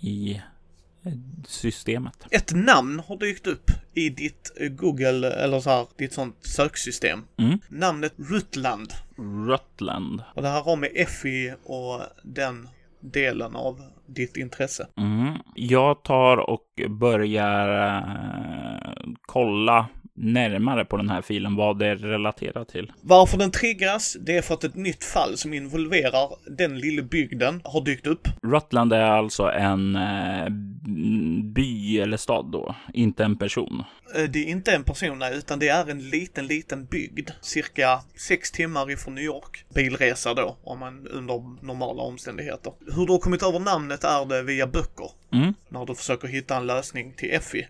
i 0.00 0.40
systemet. 1.46 2.26
Ett 2.30 2.52
namn 2.54 3.02
har 3.06 3.16
dykt 3.16 3.46
upp 3.46 3.70
i 3.96 4.08
ditt 4.08 4.52
Google, 4.70 5.30
eller 5.30 5.60
så 5.60 5.70
här, 5.70 5.86
ditt 5.96 6.12
sånt 6.12 6.36
söksystem. 6.40 7.24
Mm. 7.36 7.58
Namnet 7.68 8.12
Rutland. 8.16 8.92
Rutland. 9.48 10.22
Och 10.34 10.42
det 10.42 10.48
här 10.48 10.62
har 10.62 10.76
med 10.76 10.90
Effie 10.94 11.56
och 11.64 12.00
den 12.22 12.68
delen 13.00 13.56
av 13.56 13.82
ditt 14.06 14.36
intresse. 14.36 14.86
Mm. 14.96 15.34
Jag 15.54 16.02
tar 16.02 16.36
och 16.36 16.80
börjar 16.88 17.96
äh, 17.96 19.12
kolla 19.26 19.88
närmare 20.16 20.84
på 20.84 20.96
den 20.96 21.08
här 21.08 21.22
filen 21.22 21.56
vad 21.56 21.78
det 21.78 21.94
relaterar 21.94 22.64
till. 22.64 22.92
Varför 23.00 23.38
den 23.38 23.50
triggas, 23.50 24.16
det 24.20 24.36
är 24.36 24.42
för 24.42 24.54
att 24.54 24.64
ett 24.64 24.74
nytt 24.74 25.04
fall 25.04 25.36
som 25.36 25.54
involverar 25.54 26.56
den 26.56 26.78
lilla 26.78 27.02
bygden 27.02 27.60
har 27.64 27.80
dykt 27.80 28.06
upp. 28.06 28.28
Rutland 28.42 28.92
är 28.92 29.00
alltså 29.00 29.50
en 29.50 29.96
eh, 29.96 30.48
by 31.42 31.98
eller 31.98 32.16
stad 32.16 32.50
då, 32.52 32.74
inte 32.94 33.24
en 33.24 33.38
person. 33.38 33.84
Eh, 34.16 34.22
det 34.22 34.38
är 34.38 34.46
inte 34.46 34.72
en 34.72 34.84
person, 34.84 35.18
nej, 35.18 35.38
utan 35.38 35.58
det 35.58 35.68
är 35.68 35.90
en 35.90 36.10
liten, 36.10 36.46
liten 36.46 36.84
bygd. 36.84 37.30
Cirka 37.40 38.00
sex 38.14 38.52
timmar 38.52 38.90
ifrån 38.90 39.14
New 39.14 39.24
York. 39.24 39.64
Bilresa 39.74 40.34
då, 40.34 40.56
om 40.64 40.78
man 40.78 41.06
under 41.06 41.64
normala 41.66 42.02
omständigheter. 42.02 42.72
Hur 42.96 43.06
du 43.06 43.12
har 43.12 43.18
kommit 43.18 43.42
över 43.42 43.58
namnet 43.58 44.04
är 44.04 44.26
det 44.26 44.42
via 44.42 44.66
böcker. 44.66 45.10
Mm. 45.32 45.54
När 45.68 45.86
du 45.86 45.94
försöker 45.94 46.28
hitta 46.28 46.56
en 46.56 46.66
lösning 46.66 47.12
till 47.16 47.30
Effie 47.30 47.68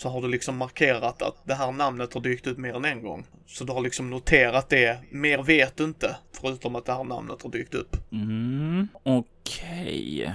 så 0.00 0.08
har 0.08 0.22
du 0.22 0.28
liksom 0.28 0.56
markerat 0.56 1.22
att 1.22 1.42
det 1.44 1.54
här 1.54 1.72
namnet 1.72 2.14
har 2.14 2.20
dykt 2.20 2.46
ut 2.46 2.58
mer 2.58 2.74
än 2.74 2.84
en 2.84 3.02
gång. 3.02 3.24
Så 3.46 3.64
du 3.64 3.72
har 3.72 3.80
liksom 3.80 4.10
noterat 4.10 4.68
det. 4.68 4.98
Mer 5.10 5.42
vet 5.42 5.76
du 5.76 5.84
inte, 5.84 6.16
förutom 6.40 6.76
att 6.76 6.86
det 6.86 6.92
här 6.92 7.04
namnet 7.04 7.42
har 7.42 7.50
dykt 7.50 7.74
upp. 7.74 7.96
Mm, 8.12 8.88
Okej. 9.02 10.22
Okay. 10.22 10.34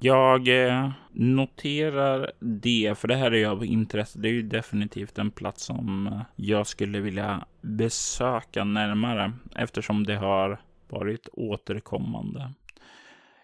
Jag 0.00 0.66
eh, 0.66 0.90
noterar 1.12 2.32
det, 2.40 2.94
för 2.98 3.08
det 3.08 3.16
här 3.16 3.30
är 3.30 3.36
ju 3.36 3.46
av 3.46 3.64
intresse. 3.64 4.18
Det 4.18 4.28
är 4.28 4.32
ju 4.32 4.42
definitivt 4.42 5.18
en 5.18 5.30
plats 5.30 5.64
som 5.64 6.06
eh, 6.06 6.20
jag 6.36 6.66
skulle 6.66 7.00
vilja 7.00 7.46
besöka 7.60 8.64
närmare 8.64 9.32
eftersom 9.56 10.06
det 10.06 10.16
har 10.16 10.60
varit 10.88 11.28
återkommande. 11.32 12.52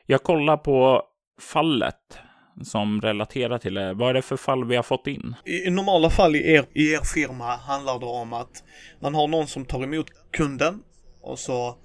Jag 0.07 0.23
kollar 0.23 0.57
på 0.57 1.03
fallet 1.41 2.19
som 2.63 3.01
relaterar 3.01 3.59
till 3.59 3.75
det. 3.75 3.95
Vad 3.95 4.11
är 4.11 4.15
det 4.15 4.23
för 4.23 4.37
fall 4.37 4.65
vi 4.65 4.77
har 4.77 4.83
fått 4.83 5.07
in? 5.07 5.35
I, 5.45 5.71
normala 5.71 6.11
fall 6.11 6.37
i 6.37 6.53
er, 6.53 6.65
i 6.73 6.93
er 6.93 7.05
firma 7.15 7.57
handlar 7.57 7.99
det 7.99 8.07
om 8.07 8.33
att 8.33 8.65
man 9.01 9.15
har 9.15 9.29
någon 9.29 9.47
som 9.47 9.65
tar 9.65 9.83
emot 9.83 10.07
kunden 10.33 10.83
och 11.23 11.39
så 11.39 11.77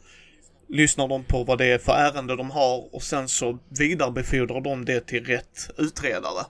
lyssnar 0.70 1.08
de 1.08 1.24
på 1.24 1.44
vad 1.44 1.58
det 1.58 1.66
är 1.66 1.78
för 1.78 1.94
ärende 1.94 2.36
de 2.36 2.52
har 2.52 2.96
och 2.96 3.04
sen 3.04 3.28
så 3.28 3.58
vidarebefordrar 3.80 4.62
de 4.62 4.86
det 4.86 5.08
till 5.08 5.26
rätt 5.26 5.70
utredare. 5.78 6.46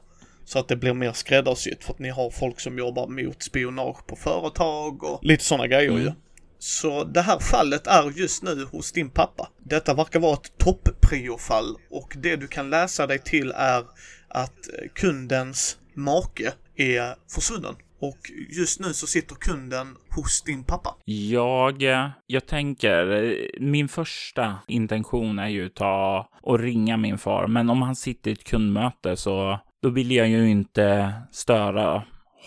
Så 0.45 0.59
att 0.59 0.67
det 0.67 0.75
blir 0.75 0.93
mer 0.93 1.11
skräddarsytt 1.11 1.83
för 1.83 1.93
att 1.93 1.99
ni 1.99 2.09
har 2.09 2.29
folk 2.29 2.59
som 2.59 2.77
jobbar 2.77 3.07
mot 3.07 3.43
spionage 3.43 4.07
på 4.07 4.15
företag 4.15 5.03
och 5.03 5.19
lite 5.23 5.43
sådana 5.43 5.67
grejer 5.67 5.91
mm. 5.91 6.03
ju. 6.03 6.11
Så 6.59 7.03
det 7.03 7.21
här 7.21 7.39
fallet 7.39 7.87
är 7.87 8.11
just 8.15 8.43
nu 8.43 8.65
hos 8.71 8.91
din 8.91 9.09
pappa. 9.09 9.49
Detta 9.63 9.93
verkar 9.93 10.19
vara 10.19 10.33
ett 10.33 10.57
toppriofall 10.57 11.75
och 11.91 12.13
det 12.17 12.35
du 12.35 12.47
kan 12.47 12.69
läsa 12.69 13.07
dig 13.07 13.19
till 13.19 13.51
är 13.51 13.83
att 14.27 14.67
eh, 14.67 14.87
kundens 14.93 15.77
make 15.93 16.53
är 16.75 17.15
försvunnen. 17.35 17.75
Och 17.99 18.17
just 18.57 18.79
nu 18.79 18.93
så 18.93 19.07
sitter 19.07 19.35
kunden 19.35 19.87
hos 20.15 20.43
din 20.43 20.63
pappa. 20.63 20.95
Jag, 21.05 21.83
eh, 21.83 22.09
jag 22.25 22.45
tänker, 22.45 23.23
eh, 23.23 23.33
min 23.59 23.87
första 23.87 24.55
intention 24.67 25.39
är 25.39 25.47
ju 25.47 25.65
att 25.65 25.75
ta 25.75 26.29
och 26.41 26.59
ringa 26.59 26.97
min 26.97 27.17
far. 27.17 27.47
Men 27.47 27.69
om 27.69 27.81
han 27.81 27.95
sitter 27.95 28.29
i 28.29 28.33
ett 28.33 28.43
kundmöte 28.43 29.15
så 29.15 29.59
då 29.81 29.89
vill 29.89 30.11
jag 30.11 30.27
ju 30.27 30.49
inte 30.49 31.13
störa 31.31 32.03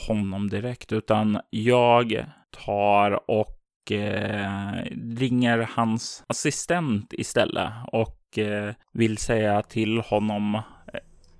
honom 0.09 0.49
direkt, 0.49 0.93
utan 0.93 1.41
jag 1.51 2.25
tar 2.65 3.31
och 3.31 3.58
eh, 3.93 4.73
ringer 5.19 5.69
hans 5.75 6.25
assistent 6.27 7.13
istället 7.13 7.73
och 7.93 8.39
eh, 8.39 8.75
vill 8.93 9.17
säga 9.17 9.63
till 9.63 10.01
honom 10.01 10.63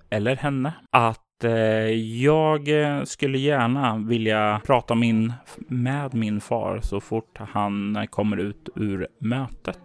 eller 0.09 0.35
henne 0.35 0.73
att 0.89 1.43
eh, 1.43 1.51
jag 2.23 2.69
skulle 3.07 3.37
gärna 3.37 3.97
vilja 3.97 4.61
prata 4.65 4.95
min, 4.95 5.33
med 5.57 6.13
min 6.13 6.41
far 6.41 6.79
så 6.83 7.01
fort 7.01 7.37
han 7.37 8.07
kommer 8.09 8.37
ut 8.37 8.69
ur 8.75 9.07
mötet. 9.19 9.79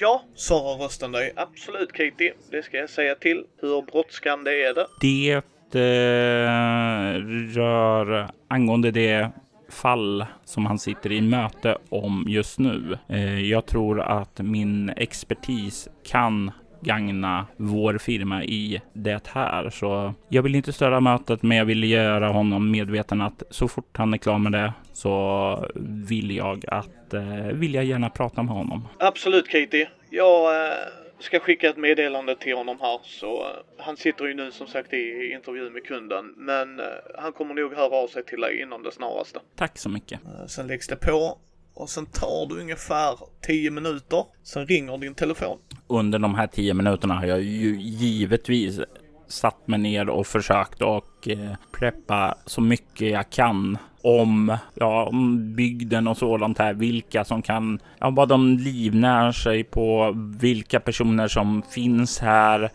Ja, 0.00 0.22
svarar 0.34 0.84
rösten 0.84 1.12
dig. 1.12 1.32
Absolut 1.36 1.92
Katie, 1.92 2.34
det 2.50 2.62
ska 2.62 2.76
jag 2.76 2.90
säga 2.90 3.14
till. 3.14 3.44
Hur 3.60 3.82
brådskande 3.82 4.50
är 4.50 4.74
det? 4.74 4.86
Det 5.00 5.44
eh, 5.74 7.20
rör 7.54 8.28
angående 8.48 8.90
det 8.90 9.30
fall 9.68 10.26
som 10.44 10.66
han 10.66 10.78
sitter 10.78 11.12
i 11.12 11.20
möte 11.20 11.78
om 11.88 12.24
just 12.28 12.58
nu. 12.58 12.98
Eh, 13.08 13.40
jag 13.40 13.66
tror 13.66 14.00
att 14.00 14.40
min 14.40 14.90
expertis 14.96 15.88
kan 16.06 16.50
gagna 16.80 17.46
vår 17.56 17.98
firma 17.98 18.44
i 18.44 18.80
det 18.92 19.28
här. 19.28 19.70
Så 19.70 20.14
jag 20.28 20.42
vill 20.42 20.54
inte 20.54 20.72
störa 20.72 21.00
mötet, 21.00 21.42
men 21.42 21.56
jag 21.58 21.64
vill 21.64 21.84
göra 21.84 22.28
honom 22.28 22.70
medveten 22.70 23.20
att 23.20 23.42
så 23.50 23.68
fort 23.68 23.96
han 23.96 24.14
är 24.14 24.18
klar 24.18 24.38
med 24.38 24.52
det 24.52 24.72
så 24.92 25.66
vill 26.08 26.36
jag 26.36 26.64
att, 26.68 27.14
eh, 27.14 27.46
vill 27.52 27.74
jag 27.74 27.84
gärna 27.84 28.10
prata 28.10 28.42
med 28.42 28.54
honom. 28.54 28.88
Absolut 28.98 29.48
Katie. 29.48 29.88
Jag 30.10 30.66
eh, 30.66 30.72
ska 31.20 31.40
skicka 31.40 31.70
ett 31.70 31.76
meddelande 31.76 32.36
till 32.36 32.56
honom 32.56 32.78
här 32.80 33.00
så 33.02 33.42
eh, 33.42 33.84
han 33.84 33.96
sitter 33.96 34.24
ju 34.24 34.34
nu 34.34 34.50
som 34.50 34.66
sagt 34.66 34.92
i 34.92 35.32
intervju 35.32 35.70
med 35.70 35.84
kunden 35.84 36.34
men 36.36 36.80
eh, 36.80 36.86
han 37.18 37.32
kommer 37.32 37.54
nog 37.54 37.72
höra 37.74 37.96
av 37.96 38.08
sig 38.08 38.24
till 38.24 38.40
dig 38.40 38.60
inom 38.62 38.82
det 38.82 38.92
snaraste. 38.92 39.40
Tack 39.56 39.78
så 39.78 39.88
mycket. 39.88 40.20
Eh, 40.24 40.46
sen 40.46 40.66
läggs 40.66 40.86
det 40.88 40.96
på 40.96 41.38
och 41.74 41.90
sen 41.90 42.06
tar 42.06 42.46
du 42.48 42.60
ungefär 42.60 43.18
10 43.42 43.70
minuter. 43.70 44.24
Sen 44.42 44.66
ringer 44.66 44.98
din 44.98 45.14
telefon. 45.14 45.58
Under 45.86 46.18
de 46.18 46.34
här 46.34 46.46
10 46.46 46.74
minuterna 46.74 47.14
har 47.14 47.26
jag 47.26 47.40
ju 47.40 47.80
givetvis 47.80 48.80
satt 49.28 49.68
mig 49.68 49.78
ner 49.78 50.08
och 50.08 50.26
försökt 50.26 50.82
och 50.82 51.28
eh, 51.28 51.52
preppa 51.72 52.34
så 52.46 52.60
mycket 52.60 53.10
jag 53.10 53.30
kan 53.30 53.78
om, 54.02 54.56
ja, 54.74 55.04
om 55.04 55.54
bygden 55.54 56.08
och 56.08 56.16
sådant 56.16 56.58
här. 56.58 56.74
Vilka 56.74 57.24
som 57.24 57.42
kan, 57.42 57.80
ja, 57.98 58.10
vad 58.10 58.28
de 58.28 58.58
livnär 58.58 59.32
sig 59.32 59.64
på, 59.64 60.12
vilka 60.40 60.80
personer 60.80 61.28
som 61.28 61.62
finns 61.70 62.18
här. 62.18 62.70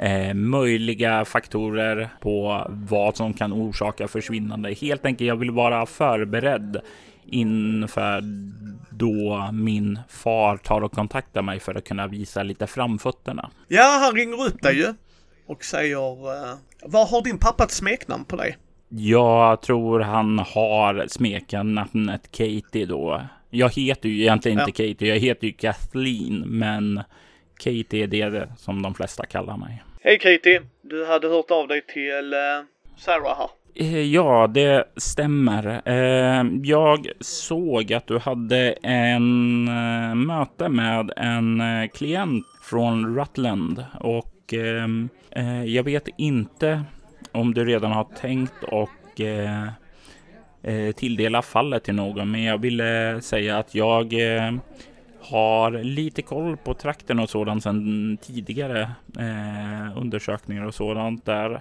Eh, 0.00 0.34
möjliga 0.34 1.24
faktorer 1.24 2.08
på 2.20 2.66
vad 2.68 3.16
som 3.16 3.34
kan 3.34 3.52
orsaka 3.52 4.08
försvinnande. 4.08 4.74
Helt 4.74 5.04
enkelt, 5.04 5.28
jag 5.28 5.36
vill 5.36 5.50
vara 5.50 5.86
förberedd 5.86 6.80
inför 7.26 8.22
då 8.90 9.50
min 9.52 9.98
far 10.08 10.56
tar 10.56 10.80
och 10.80 10.92
kontaktar 10.92 11.42
mig 11.42 11.60
för 11.60 11.74
att 11.74 11.84
kunna 11.88 12.06
visa 12.06 12.42
lite 12.42 12.66
framfötterna. 12.66 13.50
Ja, 13.68 14.00
han 14.04 14.14
ringer 14.14 14.46
upp 14.46 14.62
dig 14.62 14.76
ju 14.76 14.94
och 15.48 15.64
säger 15.64 16.26
uh, 16.26 16.54
Vad 16.82 17.08
har 17.08 17.22
din 17.22 17.38
pappa 17.38 17.64
ett 17.64 17.70
smeknamn 17.70 18.24
på 18.24 18.36
dig? 18.36 18.56
Jag 18.88 19.62
tror 19.62 20.00
han 20.00 20.38
har 20.38 21.06
smeknamnet 21.08 22.30
Katie 22.30 22.86
då. 22.86 23.22
Jag 23.50 23.74
heter 23.74 24.08
ju 24.08 24.20
egentligen 24.20 24.58
ja. 24.58 24.64
inte 24.66 24.88
Katie, 24.88 25.14
jag 25.14 25.20
heter 25.20 25.46
ju 25.46 25.52
Kathleen, 25.52 26.44
men 26.46 27.02
Katie 27.56 28.02
är 28.02 28.30
det 28.30 28.48
som 28.56 28.82
de 28.82 28.94
flesta 28.94 29.26
kallar 29.26 29.56
mig. 29.56 29.82
Hej 30.00 30.18
Katie! 30.18 30.62
Du 30.82 31.06
hade 31.06 31.28
hört 31.28 31.50
av 31.50 31.68
dig 31.68 31.86
till 31.86 32.34
uh, 32.34 32.64
Sarah 32.96 33.38
här. 33.38 33.48
Eh, 33.74 34.02
ja, 34.02 34.46
det 34.46 34.84
stämmer. 34.96 35.82
Eh, 35.84 36.46
jag 36.62 37.08
såg 37.20 37.92
att 37.92 38.06
du 38.06 38.18
hade 38.18 38.72
en 38.82 39.64
möte 40.26 40.68
med 40.68 41.12
en 41.16 41.62
klient 41.94 42.46
från 42.62 43.16
Rutland 43.16 43.84
och 44.00 44.37
och 44.48 44.54
ehm, 44.54 45.08
eh, 45.30 45.64
jag 45.64 45.82
vet 45.82 46.08
inte 46.16 46.82
om 47.32 47.54
du 47.54 47.64
redan 47.64 47.92
har 47.92 48.04
tänkt 48.04 48.64
och 48.64 49.20
eh, 49.20 49.68
eh, 50.62 50.92
tilldela 50.92 51.42
fallet 51.42 51.84
till 51.84 51.94
någon, 51.94 52.30
men 52.30 52.42
jag 52.42 52.58
ville 52.58 53.20
säga 53.20 53.58
att 53.58 53.74
jag 53.74 54.12
eh, 54.12 54.52
har 55.20 55.70
lite 55.70 56.22
koll 56.22 56.56
på 56.56 56.74
trakten 56.74 57.18
och 57.18 57.30
sådant 57.30 57.62
sedan 57.62 58.18
tidigare 58.22 58.80
eh, 59.18 59.98
undersökningar 59.98 60.64
och 60.64 60.74
sådant 60.74 61.24
där. 61.24 61.60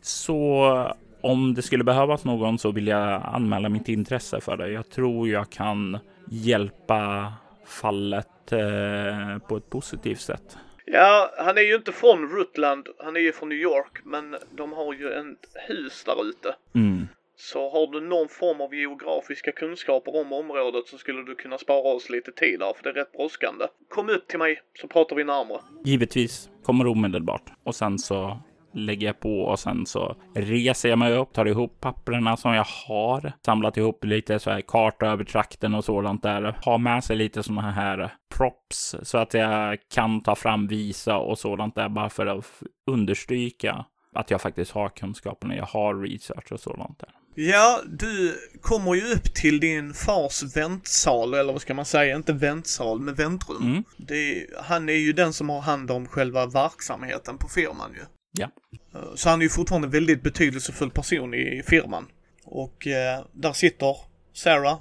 Så 0.00 0.94
om 1.20 1.54
det 1.54 1.62
skulle 1.62 1.84
behövas 1.84 2.24
någon 2.24 2.58
så 2.58 2.70
vill 2.72 2.86
jag 2.86 3.22
anmäla 3.24 3.68
mitt 3.68 3.88
intresse 3.88 4.40
för 4.40 4.56
det. 4.56 4.68
Jag 4.68 4.90
tror 4.90 5.28
jag 5.28 5.50
kan 5.50 5.98
hjälpa 6.30 7.32
fallet 7.66 8.52
eh, 8.52 9.38
på 9.48 9.56
ett 9.56 9.70
positivt 9.70 10.20
sätt. 10.20 10.56
Ja, 10.84 11.34
han 11.38 11.58
är 11.58 11.62
ju 11.62 11.74
inte 11.74 11.92
från 11.92 12.28
Rutland, 12.28 12.88
han 12.98 13.16
är 13.16 13.20
ju 13.20 13.32
från 13.32 13.48
New 13.48 13.58
York, 13.58 14.00
men 14.04 14.36
de 14.50 14.72
har 14.72 14.94
ju 14.94 15.12
ett 15.12 15.48
hus 15.68 16.04
där 16.04 16.28
ute. 16.28 16.54
Mm. 16.74 17.08
Så 17.36 17.70
har 17.70 17.86
du 17.92 18.00
någon 18.00 18.28
form 18.28 18.60
av 18.60 18.74
geografiska 18.74 19.52
kunskaper 19.52 20.20
om 20.20 20.32
området 20.32 20.86
så 20.86 20.98
skulle 20.98 21.22
du 21.22 21.34
kunna 21.34 21.58
spara 21.58 21.94
oss 21.94 22.10
lite 22.10 22.32
tid 22.32 22.58
där, 22.58 22.72
för 22.76 22.82
det 22.82 22.90
är 22.90 22.94
rätt 22.94 23.12
brådskande. 23.12 23.64
Kom 23.88 24.10
upp 24.10 24.28
till 24.28 24.38
mig 24.38 24.62
så 24.80 24.88
pratar 24.88 25.16
vi 25.16 25.24
närmare. 25.24 25.60
Givetvis 25.84 26.50
kommer 26.62 26.86
omedelbart 26.86 27.52
och 27.64 27.74
sen 27.74 27.98
så 27.98 28.38
lägger 28.74 29.06
jag 29.06 29.20
på 29.20 29.40
och 29.40 29.58
sen 29.58 29.86
så 29.86 30.16
reser 30.34 30.88
jag 30.88 30.98
mig 30.98 31.16
upp, 31.16 31.32
tar 31.32 31.46
ihop 31.46 31.80
papperna 31.80 32.36
som 32.36 32.54
jag 32.54 32.66
har, 32.86 33.32
samlat 33.44 33.76
ihop 33.76 34.04
lite 34.04 34.38
så 34.38 34.50
här 34.50 34.60
karta 34.60 35.06
över 35.06 35.24
trakten 35.24 35.74
och 35.74 35.84
sådant 35.84 36.22
där. 36.22 36.58
Har 36.62 36.78
med 36.78 37.04
sig 37.04 37.16
lite 37.16 37.42
sådana 37.42 37.70
här 37.70 38.14
props 38.34 38.96
så 39.02 39.18
att 39.18 39.34
jag 39.34 39.78
kan 39.94 40.20
ta 40.20 40.34
fram 40.34 40.66
visa 40.66 41.16
och 41.16 41.38
sådant 41.38 41.74
där 41.74 41.88
bara 41.88 42.10
för 42.10 42.26
att 42.26 42.44
understryka 42.90 43.84
att 44.14 44.30
jag 44.30 44.40
faktiskt 44.40 44.70
har 44.70 44.88
kunskaperna. 44.88 45.56
Jag 45.56 45.66
har 45.66 45.94
research 45.94 46.52
och 46.52 46.60
sådant 46.60 46.98
där. 46.98 47.08
Ja, 47.36 47.80
du 47.86 48.34
kommer 48.60 48.94
ju 48.94 49.12
upp 49.12 49.34
till 49.34 49.60
din 49.60 49.94
fars 49.94 50.56
väntsal, 50.56 51.34
eller 51.34 51.52
vad 51.52 51.62
ska 51.62 51.74
man 51.74 51.84
säga, 51.84 52.16
inte 52.16 52.32
väntsal, 52.32 53.00
men 53.00 53.14
väntrum. 53.14 53.62
Mm. 53.62 53.84
Det, 53.96 54.46
han 54.62 54.88
är 54.88 54.92
ju 54.92 55.12
den 55.12 55.32
som 55.32 55.48
har 55.48 55.60
hand 55.60 55.90
om 55.90 56.08
själva 56.08 56.46
verksamheten 56.46 57.38
på 57.38 57.48
firman 57.48 57.92
ju. 57.92 58.00
Ja. 58.38 58.50
Eh, 58.94 59.14
så 59.14 59.28
han 59.28 59.40
är 59.40 59.42
ju 59.42 59.50
fortfarande 59.50 59.86
en 59.86 59.92
väldigt 59.92 60.22
betydelsefull 60.22 60.90
person 60.90 61.34
i 61.34 61.62
firman. 61.66 62.06
Och 62.44 62.86
eh, 62.86 63.24
där 63.32 63.52
sitter 63.52 63.96
Sarah 64.32 64.80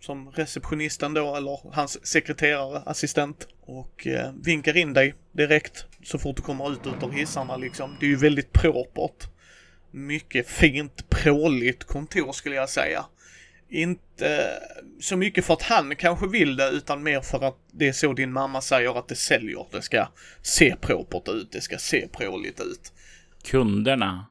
som 0.00 0.30
receptionisten 0.30 1.14
då, 1.14 1.36
eller 1.36 1.60
hans 1.72 2.06
sekreterare, 2.06 2.82
assistent. 2.86 3.48
Och 3.60 4.06
eh, 4.06 4.32
vinkar 4.42 4.76
in 4.76 4.92
dig 4.92 5.14
direkt 5.32 5.84
så 6.04 6.18
fort 6.18 6.36
du 6.36 6.42
kommer 6.42 6.72
ut 6.72 6.86
ur 6.86 7.10
hissarna 7.10 7.56
liksom. 7.56 7.96
Det 8.00 8.06
är 8.06 8.10
ju 8.10 8.16
väldigt 8.16 8.52
propert. 8.52 9.28
Mycket 9.90 10.48
fint, 10.48 11.10
pråligt 11.10 11.84
kontor 11.84 12.32
skulle 12.32 12.56
jag 12.56 12.68
säga. 12.68 13.04
Inte 13.70 14.60
så 15.00 15.16
mycket 15.16 15.44
för 15.44 15.54
att 15.54 15.62
han 15.62 15.96
kanske 15.96 16.26
vill 16.28 16.56
det, 16.56 16.68
utan 16.68 17.02
mer 17.02 17.20
för 17.20 17.44
att 17.44 17.58
det 17.72 17.88
är 17.88 17.92
så 17.92 18.12
din 18.12 18.32
mamma 18.32 18.60
säger 18.60 18.98
att 18.98 19.08
det 19.08 19.16
säljer. 19.16 19.66
Det 19.70 19.82
ska 19.82 20.08
se 20.42 20.76
propert 20.80 21.28
ut, 21.28 21.52
det 21.52 21.60
ska 21.60 21.78
se 21.78 22.08
pråligt 22.08 22.60
ut. 22.60 22.92
Kunderna 23.44 24.26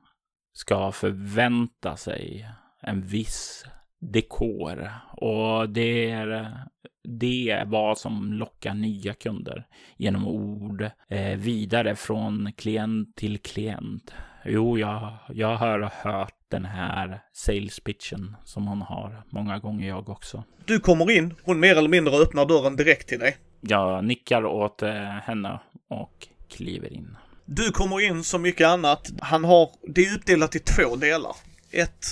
ska 0.54 0.91
förvänta 0.91 1.97
sig 1.97 2.49
en 2.82 3.02
viss 3.02 3.65
dekor 3.99 4.91
och 5.17 5.69
det 5.69 6.12
är 6.12 6.58
det 7.04 7.49
är 7.49 7.65
vad 7.65 7.97
som 7.97 8.34
lockar 8.34 8.73
nya 8.73 9.13
kunder 9.13 9.67
genom 9.97 10.28
ord 10.28 10.89
eh, 11.08 11.38
vidare 11.38 11.95
från 11.95 12.52
klient 12.58 13.15
till 13.15 13.39
klient. 13.39 14.13
Jo, 14.45 14.78
jag, 14.78 15.17
jag 15.30 15.56
har 15.56 15.91
hört 16.04 16.38
den 16.50 16.66
här 16.66 17.22
sales 17.34 17.80
pitchen 17.80 18.36
som 18.46 18.68
hon 18.68 18.82
har 18.82 19.24
många 19.30 19.60
gånger 19.60 19.88
jag 19.88 20.10
också. 20.10 20.44
Du 20.66 20.80
kommer 20.80 21.12
in, 21.12 21.36
hon 21.44 21.60
mer 21.60 21.76
eller 21.76 21.90
mindre 21.90 22.16
öppnar 22.16 22.46
dörren 22.46 22.76
direkt 22.76 23.10
till 23.10 23.20
dig. 23.20 23.38
Jag 23.62 24.04
nickar 24.04 24.46
åt 24.46 24.82
eh, 24.82 24.94
henne 25.04 25.60
och 25.90 26.28
kliver 26.50 26.94
in. 26.94 27.18
Du 27.46 27.72
kommer 27.72 28.02
in 28.02 28.24
som 28.24 28.42
mycket 28.42 28.68
annat. 28.68 29.12
Han 29.20 29.44
har, 29.44 29.70
det 29.82 30.06
är 30.06 30.16
uppdelat 30.16 30.56
i 30.56 30.60
två 30.60 30.96
delar. 30.96 31.36
Ett, 31.72 32.06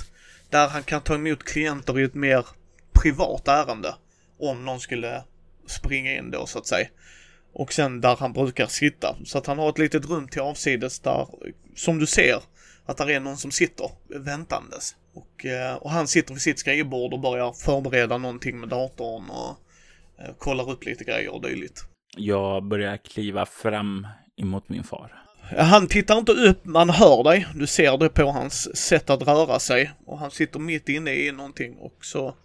där 0.50 0.68
han 0.68 0.84
kan 0.84 1.02
ta 1.02 1.16
emot 1.16 1.44
klienter 1.44 2.00
i 2.00 2.04
ett 2.04 2.16
mer 2.16 2.46
privat 3.02 3.48
ärende. 3.48 3.96
Om 4.40 4.66
någon 4.66 4.80
skulle 4.80 5.24
springa 5.68 6.16
in 6.16 6.32
då 6.32 6.46
så 6.46 6.60
att 6.60 6.68
säga. 6.68 6.88
Och 7.54 7.74
sen 7.74 8.02
där 8.02 8.16
han 8.20 8.34
brukar 8.34 8.68
sitta. 8.68 9.16
Så 9.26 9.38
att 9.38 9.48
han 9.48 9.58
har 9.58 9.70
ett 9.70 9.78
litet 9.78 10.10
rum 10.10 10.28
till 10.28 10.42
avsides 10.42 11.00
där, 11.00 11.28
som 11.76 12.00
du 12.00 12.06
ser, 12.06 12.42
att 12.88 12.98
där 12.98 13.10
är 13.10 13.20
någon 13.20 13.38
som 13.38 13.52
sitter 13.52 13.92
väntandes. 14.08 14.96
Och, 15.14 15.46
eh, 15.46 15.76
och 15.76 15.92
han 15.92 16.08
sitter 16.08 16.34
vid 16.34 16.42
sitt 16.42 16.60
skrivbord 16.60 17.14
och 17.14 17.20
börjar 17.20 17.54
förbereda 17.54 18.18
någonting 18.18 18.60
med 18.60 18.70
datorn 18.70 19.30
och 19.30 19.60
eh, 20.20 20.36
kollar 20.38 20.72
upp 20.72 20.86
lite 20.86 21.04
grejer 21.04 21.34
och 21.34 21.42
dylikt. 21.42 21.84
Jag 22.18 22.64
börjar 22.64 22.98
kliva 22.98 23.46
fram 23.46 24.08
emot 24.38 24.70
min 24.70 24.84
far. 24.84 25.24
Han 25.58 25.88
tittar 25.88 26.18
inte 26.18 26.32
upp, 26.32 26.66
man 26.66 26.90
hör 26.90 27.24
dig. 27.24 27.48
Du 27.56 27.68
ser 27.68 27.98
det 27.98 28.10
på 28.10 28.32
hans 28.32 28.78
sätt 28.78 29.10
att 29.10 29.22
röra 29.22 29.60
sig. 29.60 29.92
Och 30.06 30.20
han 30.20 30.32
sitter 30.32 30.60
mitt 30.60 30.90
inne 30.90 31.14
i 31.14 31.32
någonting 31.32 31.76
och 31.78 31.98
så 32.02 32.36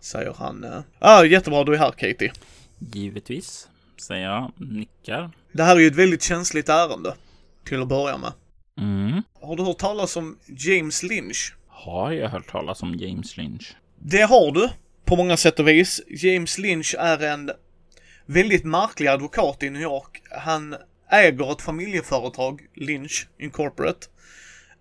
säger 0.00 0.34
han 0.38 0.66
Ja, 0.72 0.82
ah, 0.98 1.24
jättebra 1.24 1.64
du 1.64 1.74
är 1.74 1.78
här 1.78 1.90
Katie. 1.90 2.32
Givetvis, 2.78 3.68
säger 4.06 4.24
jag, 4.24 4.52
nickar. 4.56 5.30
Det 5.52 5.62
här 5.62 5.76
är 5.76 5.80
ju 5.80 5.86
ett 5.86 5.96
väldigt 5.96 6.22
känsligt 6.22 6.68
ärende. 6.68 7.14
Till 7.64 7.82
att 7.82 7.88
börja 7.88 8.16
med. 8.16 8.32
Mm. 8.82 9.22
Har 9.40 9.56
du 9.56 9.62
hört 9.62 9.78
talas 9.78 10.16
om 10.16 10.38
James 10.46 11.02
Lynch? 11.02 11.54
Har 11.68 12.12
jag 12.12 12.28
hört 12.28 12.50
talas 12.50 12.82
om 12.82 12.94
James 12.94 13.36
Lynch? 13.36 13.76
Det 13.98 14.22
har 14.22 14.52
du, 14.52 14.68
på 15.04 15.16
många 15.16 15.36
sätt 15.36 15.58
och 15.58 15.68
vis. 15.68 16.00
James 16.08 16.58
Lynch 16.58 16.94
är 16.98 17.22
en 17.22 17.50
väldigt 18.26 18.64
märklig 18.64 19.08
advokat 19.08 19.62
i 19.62 19.70
New 19.70 19.82
York. 19.82 20.22
Han 20.30 20.76
äger 21.10 21.52
ett 21.52 21.62
familjeföretag, 21.62 22.60
Lynch 22.74 23.28
Incorporate. 23.38 24.06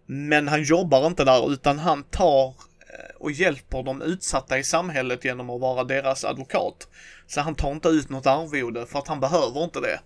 Men 0.06 0.48
han 0.48 0.64
jobbar 0.64 1.08
inte 1.08 1.24
där 1.24 1.54
utan 1.54 1.80
han 1.80 2.04
tar 2.04 2.48
eh, 2.48 3.16
och 3.20 3.32
hjälper 3.32 3.84
de 3.84 4.02
utsatta 4.02 4.58
i 4.60 4.64
samhället 4.64 5.26
genom 5.26 5.50
att 5.50 5.62
vara 5.62 5.84
deras 5.84 6.26
advokat. 6.26 6.88
Så 7.28 7.42
han 7.42 7.56
tar 7.56 7.72
inte 7.72 7.90
ut 7.90 8.10
något 8.10 8.28
arvode 8.28 8.86
för 8.86 9.00
att 9.00 9.08
han 9.08 9.20
behöver 9.20 9.64
inte 9.64 9.80
det. 9.80 10.00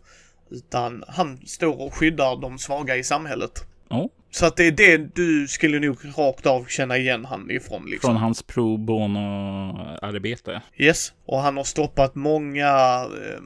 Utan 0.49 1.03
han 1.07 1.47
står 1.47 1.81
och 1.81 1.93
skyddar 1.93 2.41
de 2.41 2.57
svaga 2.59 2.95
i 2.95 3.03
samhället. 3.03 3.67
Oh. 3.89 4.07
Så 4.31 4.45
att 4.45 4.57
det 4.57 4.67
är 4.67 4.71
det 4.71 5.15
du 5.15 5.47
skulle 5.47 5.79
nog 5.79 5.97
rakt 6.17 6.45
av 6.45 6.65
känna 6.65 6.97
igen 6.97 7.25
han 7.25 7.51
ifrån 7.51 7.85
liksom. 7.85 8.07
Från 8.07 8.17
hans 8.17 8.43
pro 8.43 8.77
bono-arbete? 8.77 10.61
Yes. 10.77 11.13
Och 11.25 11.39
han 11.39 11.57
har 11.57 11.63
stoppat 11.63 12.15
många 12.15 12.67
eh, 13.03 13.41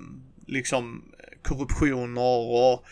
liksom 0.48 1.04
korruptioner 1.42 2.52
och 2.52 2.86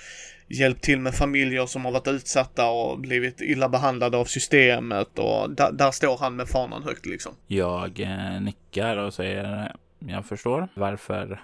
hjälpt 0.48 0.84
till 0.84 1.00
med 1.00 1.14
familjer 1.14 1.66
som 1.66 1.86
har 1.86 1.92
varit 1.92 2.08
utsatta 2.08 2.70
och 2.70 3.00
blivit 3.00 3.42
illa 3.42 3.70
behandlade 3.70 4.18
av 4.18 4.26
systemet 4.26 5.20
och 5.20 5.50
där, 5.50 5.72
där 5.72 5.92
står 5.92 6.18
han 6.18 6.36
med 6.36 6.48
fanan 6.48 6.84
högt 6.84 7.06
liksom. 7.06 7.34
Jag 7.48 8.00
eh, 8.00 8.42
nickar 8.42 8.98
och 8.98 9.14
säger 9.14 9.76
jag 10.00 10.26
förstår 10.26 10.68
varför 10.74 11.42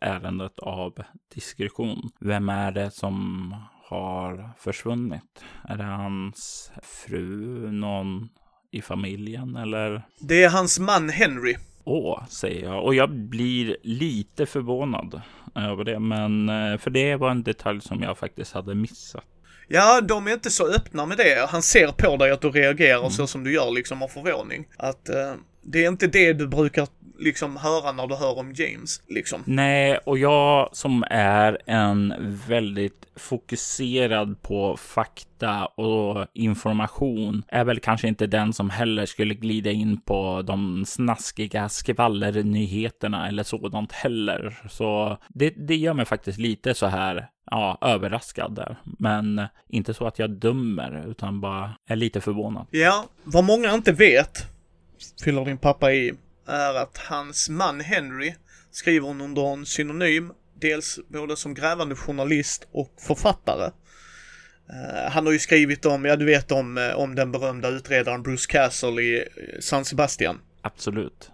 ärendet 0.00 0.58
av 0.58 0.92
diskretion. 1.34 2.10
Vem 2.20 2.48
är 2.48 2.72
det 2.72 2.90
som 2.90 3.54
har 3.90 4.50
försvunnit? 4.58 5.44
Är 5.68 5.76
det 5.76 5.84
hans 5.84 6.72
fru, 6.82 7.70
någon 7.72 8.28
i 8.70 8.82
familjen 8.82 9.56
eller? 9.56 10.02
Det 10.20 10.42
är 10.42 10.50
hans 10.50 10.78
man 10.78 11.08
Henry. 11.08 11.56
Åh, 11.84 12.26
säger 12.28 12.64
jag 12.64 12.84
och 12.84 12.94
jag 12.94 13.10
blir 13.10 13.76
lite 13.82 14.46
förvånad 14.46 15.22
över 15.54 15.84
det, 15.84 15.98
men 15.98 16.48
eh, 16.48 16.78
för 16.78 16.90
det 16.90 17.16
var 17.16 17.30
en 17.30 17.42
detalj 17.42 17.80
som 17.80 18.02
jag 18.02 18.18
faktiskt 18.18 18.52
hade 18.52 18.74
missat. 18.74 19.24
Ja, 19.68 20.00
de 20.00 20.26
är 20.26 20.32
inte 20.32 20.50
så 20.50 20.66
öppna 20.66 21.06
med 21.06 21.16
det. 21.16 21.48
Han 21.50 21.62
ser 21.62 21.88
på 21.88 22.16
dig 22.16 22.30
att 22.30 22.40
du 22.40 22.50
reagerar 22.50 22.98
mm. 22.98 23.10
så 23.10 23.26
som 23.26 23.44
du 23.44 23.52
gör 23.52 23.70
liksom 23.70 24.02
av 24.02 24.08
förvåning. 24.08 24.66
Att 24.76 25.08
eh, 25.08 25.34
det 25.62 25.84
är 25.84 25.88
inte 25.88 26.06
det 26.06 26.32
du 26.32 26.46
brukar 26.46 26.88
liksom 27.18 27.56
höra 27.56 27.92
när 27.92 28.06
du 28.06 28.14
hör 28.14 28.38
om 28.38 28.52
James, 28.52 29.02
liksom. 29.08 29.42
Nej, 29.46 29.98
och 30.06 30.18
jag 30.18 30.68
som 30.72 31.04
är 31.10 31.58
en 31.66 32.14
väldigt 32.48 33.06
fokuserad 33.16 34.42
på 34.42 34.76
fakta 34.76 35.66
och 35.66 36.26
information 36.34 37.42
är 37.48 37.64
väl 37.64 37.80
kanske 37.80 38.08
inte 38.08 38.26
den 38.26 38.52
som 38.52 38.70
heller 38.70 39.06
skulle 39.06 39.34
glida 39.34 39.70
in 39.70 40.00
på 40.00 40.42
de 40.42 40.84
snaskiga 40.86 41.68
skvallernyheterna 41.68 43.28
eller 43.28 43.42
sådant 43.42 43.92
heller. 43.92 44.62
Så 44.70 45.18
det, 45.28 45.50
det 45.50 45.76
gör 45.76 45.94
mig 45.94 46.04
faktiskt 46.04 46.38
lite 46.38 46.74
så 46.74 46.86
här 46.86 47.28
ja, 47.50 47.78
överraskad 47.80 48.54
där. 48.54 48.76
Men 48.98 49.46
inte 49.68 49.94
så 49.94 50.06
att 50.06 50.18
jag 50.18 50.30
dömer, 50.30 51.04
utan 51.10 51.40
bara 51.40 51.70
är 51.86 51.96
lite 51.96 52.20
förvånad. 52.20 52.66
Ja, 52.70 53.04
vad 53.24 53.44
många 53.44 53.74
inte 53.74 53.92
vet, 53.92 54.46
fyller 55.24 55.44
din 55.44 55.58
pappa 55.58 55.92
i, 55.92 56.14
är 56.46 56.74
att 56.74 56.98
hans 56.98 57.48
man 57.48 57.80
Henry 57.80 58.34
skriver 58.70 59.08
under 59.08 59.52
en 59.52 59.66
synonym. 59.66 60.32
dels 60.60 60.98
både 61.08 61.36
som 61.36 61.54
grävande 61.54 61.94
journalist 61.94 62.68
och 62.72 62.94
författare. 63.06 63.70
Eh, 64.70 65.10
han 65.10 65.26
har 65.26 65.32
ju 65.32 65.38
skrivit 65.38 65.86
om, 65.86 66.04
ja 66.04 66.16
du 66.16 66.24
vet 66.24 66.52
om, 66.52 66.78
eh, 66.78 66.90
om 66.90 67.14
den 67.14 67.32
berömda 67.32 67.68
utredaren 67.68 68.22
Bruce 68.22 68.46
Castle 68.48 69.02
i 69.02 69.24
San 69.60 69.84
Sebastian. 69.84 70.38
Absolut. 70.62 71.30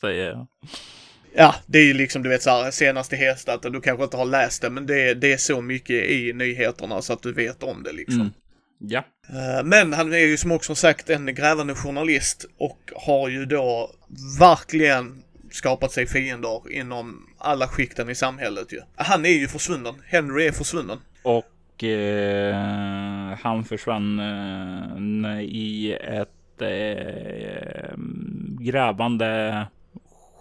Säger 0.00 0.26
jag. 0.26 0.46
Ja, 1.36 1.54
det 1.66 1.78
är 1.78 1.84
ju 1.84 1.94
liksom 1.94 2.22
du 2.22 2.28
vet 2.28 2.42
så 2.42 2.50
här 2.50 2.70
senaste 2.70 3.16
hästat 3.16 3.62
du 3.62 3.80
kanske 3.80 4.04
inte 4.04 4.16
har 4.16 4.24
läst 4.24 4.62
det 4.62 4.70
men 4.70 4.86
det, 4.86 5.14
det 5.14 5.32
är 5.32 5.36
så 5.36 5.60
mycket 5.60 6.10
i 6.10 6.32
nyheterna 6.32 7.02
så 7.02 7.12
att 7.12 7.22
du 7.22 7.32
vet 7.32 7.62
om 7.62 7.82
det 7.82 7.92
liksom. 7.92 8.20
Mm. 8.20 8.32
Ja. 8.88 9.04
Men 9.64 9.92
han 9.92 10.12
är 10.12 10.18
ju 10.18 10.36
som 10.36 10.52
också 10.52 10.74
sagt 10.74 11.10
en 11.10 11.34
grävande 11.34 11.74
journalist 11.74 12.46
och 12.58 12.92
har 12.96 13.28
ju 13.28 13.46
då 13.46 13.90
verkligen 14.40 15.22
skapat 15.50 15.92
sig 15.92 16.06
fiender 16.06 16.72
inom 16.72 17.26
alla 17.38 17.68
skikten 17.68 18.10
i 18.10 18.14
samhället 18.14 18.72
ju. 18.72 18.80
Han 18.96 19.24
är 19.24 19.30
ju 19.30 19.48
försvunnen. 19.48 19.94
Henry 20.06 20.46
är 20.46 20.52
försvunnen. 20.52 20.98
Och 21.22 21.84
eh, 21.84 23.36
han 23.42 23.64
försvann 23.64 24.18
eh, 25.24 25.40
i 25.40 25.98
ett 26.02 26.62
eh, 26.62 27.98
grävande 28.60 29.66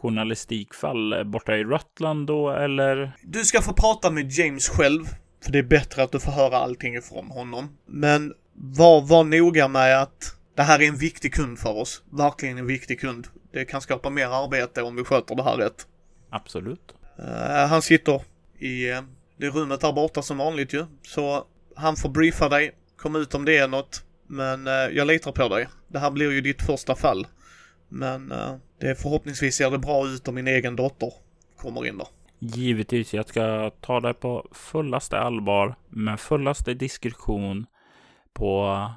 journalistikfall 0.02 1.26
borta 1.26 1.58
i 1.58 1.64
Rutland 1.64 2.28
då, 2.28 2.52
eller? 2.52 3.12
Du 3.22 3.44
ska 3.44 3.62
få 3.62 3.74
prata 3.74 4.10
med 4.10 4.32
James 4.32 4.70
själv, 4.70 5.04
för 5.44 5.52
det 5.52 5.60
är 5.60 5.64
bättre 5.64 6.04
att 6.04 6.12
du 6.12 6.20
får 6.20 6.32
höra 6.32 6.58
allting 6.58 6.96
ifrån 6.96 7.32
honom. 7.32 7.78
Men 7.86 8.34
var, 8.54 9.02
var 9.02 9.24
noga 9.24 9.68
med 9.68 10.02
att 10.02 10.36
det 10.56 10.64
här 10.64 10.82
är 10.82 10.88
en 10.88 10.98
viktig 10.98 11.34
kund 11.34 11.60
för 11.60 11.78
oss. 11.78 12.04
Verkligen 12.10 12.58
en 12.58 12.68
viktig 12.68 13.00
kund. 13.00 13.28
Det 13.52 13.66
kan 13.66 13.82
skapa 13.82 14.10
mer 14.10 14.28
arbete 14.28 14.82
om 14.82 14.96
vi 14.96 15.04
sköter 15.04 15.36
det 15.36 15.44
här 15.44 15.58
rätt. 15.58 15.88
Absolut. 16.30 16.94
Uh, 17.20 17.66
han 17.68 17.82
sitter 17.82 18.22
i 18.60 18.92
uh, 18.92 19.02
det 19.38 19.50
rummet 19.50 19.82
där 19.82 19.94
borta 19.94 20.22
som 20.22 20.38
vanligt 20.38 20.74
ju. 20.74 20.86
Så 21.02 21.48
han 21.76 21.96
får 21.96 22.10
briefa 22.10 22.50
dig. 22.50 22.72
Kom 22.98 23.16
ut 23.16 23.36
om 23.36 23.46
det 23.46 23.58
är 23.58 23.68
något. 23.68 24.04
Men 24.28 24.68
uh, 24.68 24.74
jag 24.74 25.08
litar 25.08 25.32
på 25.32 25.50
dig. 25.50 25.68
Det 25.88 26.00
här 26.00 26.12
blir 26.12 26.32
ju 26.32 26.42
ditt 26.42 26.62
första 26.62 26.96
fall. 26.96 27.28
Men 27.90 28.34
det 28.80 28.96
förhoppningsvis 28.96 29.56
ser 29.56 29.72
det 29.72 29.78
bra 29.78 30.08
ut 30.08 30.28
om 30.28 30.36
min 30.36 30.48
egen 30.48 30.76
dotter 30.76 31.14
kommer 31.58 31.86
in 31.86 31.98
där. 31.98 32.08
Givetvis, 32.46 33.14
jag 33.14 33.28
ska 33.28 33.70
ta 33.70 34.00
det 34.00 34.14
på 34.14 34.48
fullaste 34.52 35.20
allvar 35.20 35.76
med 35.90 36.20
fullaste 36.20 36.74
diskretion 36.74 37.66
på 38.34 38.88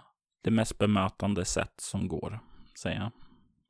det 0.45 0.51
mest 0.51 0.79
bemötande 0.79 1.45
sätt 1.45 1.73
som 1.77 2.09
går, 2.09 2.41
säger 2.83 2.97
jag. 2.97 3.11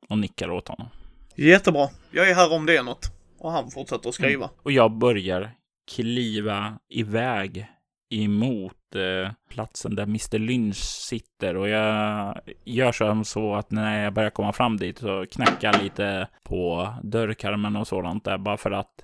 Och 0.09 0.17
nickar 0.17 0.51
åt 0.51 0.67
honom. 0.67 0.87
Jättebra. 1.35 1.87
Jag 2.11 2.29
är 2.29 2.35
här 2.35 2.53
om 2.53 2.65
det 2.65 2.77
är 2.77 2.83
något. 2.83 3.05
Och 3.39 3.51
han 3.51 3.71
fortsätter 3.71 4.09
att 4.09 4.15
skriva. 4.15 4.45
Mm. 4.45 4.57
Och 4.63 4.71
jag 4.71 4.91
börjar 4.91 5.51
kliva 5.95 6.79
iväg 6.89 7.67
emot 8.09 8.95
eh, 8.95 9.31
platsen 9.49 9.95
där 9.95 10.03
Mr 10.03 10.39
Lynch 10.39 10.77
sitter 10.77 11.57
och 11.57 11.69
jag 11.69 12.39
gör 12.65 12.91
som 12.91 13.25
så 13.25 13.55
att 13.55 13.71
när 13.71 14.03
jag 14.03 14.13
börjar 14.13 14.29
komma 14.29 14.53
fram 14.53 14.77
dit 14.77 14.97
så 14.97 15.25
knackar 15.31 15.83
lite 15.83 16.27
på 16.43 16.89
dörrkarmen 17.03 17.75
och 17.75 17.87
sådant 17.87 18.23
där 18.23 18.37
bara 18.37 18.57
för 18.57 18.71
att 18.71 19.03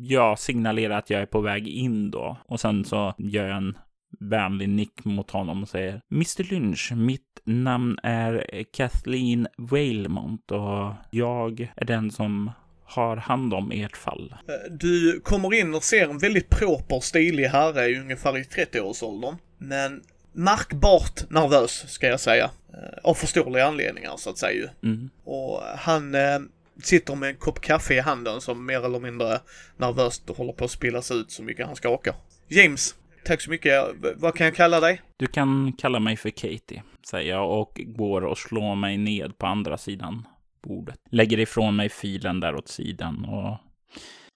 jag 0.00 0.38
signalerar 0.38 0.98
att 0.98 1.10
jag 1.10 1.20
är 1.20 1.26
på 1.26 1.40
väg 1.40 1.68
in 1.68 2.10
då 2.10 2.36
och 2.46 2.60
sen 2.60 2.84
så 2.84 3.14
gör 3.18 3.48
jag 3.48 3.56
en 3.56 3.78
vänlig 4.20 4.68
nick 4.68 5.04
mot 5.04 5.30
honom 5.30 5.62
och 5.62 5.68
säger 5.68 6.00
Mr 6.12 6.50
Lynch, 6.50 6.92
mitt 6.92 7.40
namn 7.44 7.98
är 8.02 8.64
Kathleen 8.72 9.48
Wailmont 9.58 10.50
och 10.50 10.92
jag 11.10 11.72
är 11.76 11.84
den 11.84 12.10
som 12.10 12.50
har 12.84 13.16
hand 13.16 13.54
om 13.54 13.72
ert 13.72 13.96
fall. 13.96 14.34
Eh, 14.48 14.72
du 14.72 15.20
kommer 15.20 15.54
in 15.54 15.74
och 15.74 15.82
ser 15.82 16.08
en 16.08 16.18
väldigt 16.18 16.50
proper, 16.50 17.00
stilig 17.00 17.44
herre 17.44 18.00
ungefär 18.00 18.38
i 18.38 18.42
30-årsåldern. 18.42 19.36
Men 19.58 20.02
märkbart 20.32 21.30
nervös, 21.30 21.84
ska 21.88 22.06
jag 22.06 22.20
säga. 22.20 22.50
Eh, 22.72 22.98
av 23.02 23.14
förståeliga 23.14 23.66
anledningar, 23.66 24.16
så 24.16 24.30
att 24.30 24.38
säga 24.38 24.70
mm. 24.82 25.10
Och 25.24 25.60
han 25.78 26.14
eh, 26.14 26.38
sitter 26.82 27.14
med 27.14 27.28
en 27.28 27.36
kopp 27.36 27.60
kaffe 27.60 27.94
i 27.94 28.00
handen 28.00 28.40
som 28.40 28.66
mer 28.66 28.84
eller 28.84 29.00
mindre 29.00 29.40
nervöst 29.76 30.30
håller 30.36 30.52
på 30.52 30.64
att 30.64 30.70
spillas 30.70 31.10
ut 31.10 31.30
så 31.30 31.42
mycket 31.42 31.66
han 31.66 31.76
skakar. 31.76 32.14
James, 32.48 32.94
tack 33.24 33.40
så 33.40 33.50
mycket. 33.50 33.84
Vad 34.16 34.34
kan 34.34 34.44
jag 34.44 34.56
kalla 34.56 34.80
dig? 34.80 35.02
Du 35.16 35.26
kan 35.26 35.72
kalla 35.72 35.98
mig 35.98 36.16
för 36.16 36.30
Katie, 36.30 36.82
säger 37.10 37.30
jag 37.30 37.60
och 37.60 37.80
går 37.86 38.24
och 38.24 38.38
slår 38.38 38.74
mig 38.74 38.96
ned 38.96 39.38
på 39.38 39.46
andra 39.46 39.78
sidan 39.78 40.26
bordet. 40.62 41.00
Lägger 41.10 41.38
ifrån 41.38 41.76
mig 41.76 41.88
filen 41.88 42.40
där 42.40 42.54
åt 42.54 42.68
sidan 42.68 43.24
och 43.24 43.58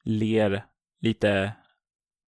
ler 0.04 0.64
lite, 1.00 1.52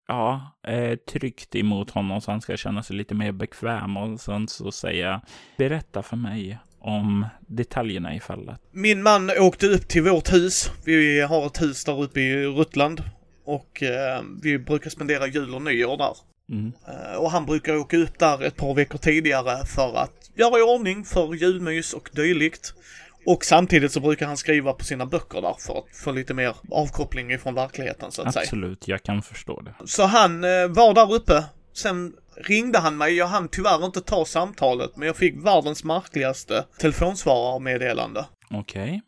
ja, 0.07 0.57
eh, 0.67 0.95
tryggt 0.95 1.55
emot 1.55 1.91
honom 1.91 2.21
så 2.21 2.31
han 2.31 2.41
ska 2.41 2.57
känna 2.57 2.83
sig 2.83 2.95
lite 2.95 3.15
mer 3.15 3.31
bekväm 3.31 3.97
och 3.97 4.19
sen 4.19 4.47
så 4.47 4.71
säger 4.71 5.09
jag, 5.09 5.21
berätta 5.57 6.03
för 6.03 6.15
mig 6.15 6.59
om 6.85 7.25
detaljerna 7.47 8.15
i 8.15 8.19
fallet. 8.19 8.59
Min 8.71 9.03
man 9.03 9.31
åkte 9.39 9.67
upp 9.67 9.87
till 9.87 10.03
vårt 10.03 10.33
hus. 10.33 10.71
Vi 10.85 11.21
har 11.21 11.45
ett 11.45 11.61
hus 11.61 11.83
där 11.83 12.01
uppe 12.03 12.19
i 12.19 12.45
Ruttland 12.45 13.03
och 13.45 13.83
eh, 13.83 14.21
vi 14.41 14.59
brukar 14.59 14.89
spendera 14.89 15.27
jul 15.27 15.55
och 15.55 15.61
nyår 15.61 15.97
där. 15.97 16.13
Mm. 16.49 16.73
Eh, 16.87 17.17
och 17.17 17.31
han 17.31 17.45
brukar 17.45 17.75
åka 17.75 17.97
upp 17.97 18.19
där 18.19 18.43
ett 18.43 18.55
par 18.55 18.73
veckor 18.73 18.97
tidigare 18.97 19.65
för 19.65 19.95
att 19.97 20.31
göra 20.35 20.59
i 20.59 20.61
ordning 20.61 21.05
för 21.05 21.33
julmys 21.33 21.93
och 21.93 22.09
dylikt. 22.13 22.73
Och 23.25 23.45
samtidigt 23.45 23.91
så 23.91 23.99
brukar 23.99 24.27
han 24.27 24.37
skriva 24.37 24.73
på 24.73 24.83
sina 24.85 25.05
böcker 25.05 25.41
där 25.41 25.55
för 25.59 25.77
att 25.77 25.97
få 25.97 26.11
lite 26.11 26.33
mer 26.33 26.55
avkoppling 26.71 27.31
ifrån 27.31 27.55
verkligheten 27.55 28.11
så 28.11 28.21
att 28.21 28.27
Absolut, 28.27 28.33
säga. 28.33 28.43
Absolut, 28.43 28.87
jag 28.87 29.03
kan 29.03 29.21
förstå 29.21 29.61
det. 29.61 29.73
Så 29.85 30.03
han 30.03 30.43
eh, 30.43 30.67
var 30.67 30.93
där 30.93 31.13
uppe. 31.13 31.43
Sen 31.73 32.13
ringde 32.37 32.79
han 32.79 32.97
mig. 32.97 33.13
Jag 33.13 33.27
hann 33.27 33.47
tyvärr 33.47 33.85
inte 33.85 34.01
ta 34.01 34.25
samtalet, 34.25 34.97
men 34.97 35.07
jag 35.07 35.15
fick 35.15 35.45
världens 35.45 35.83
märkligaste 35.83 36.65
telefonsvararmeddelande. 36.79 38.25
Okej. 38.51 38.83
Okay. 38.83 39.01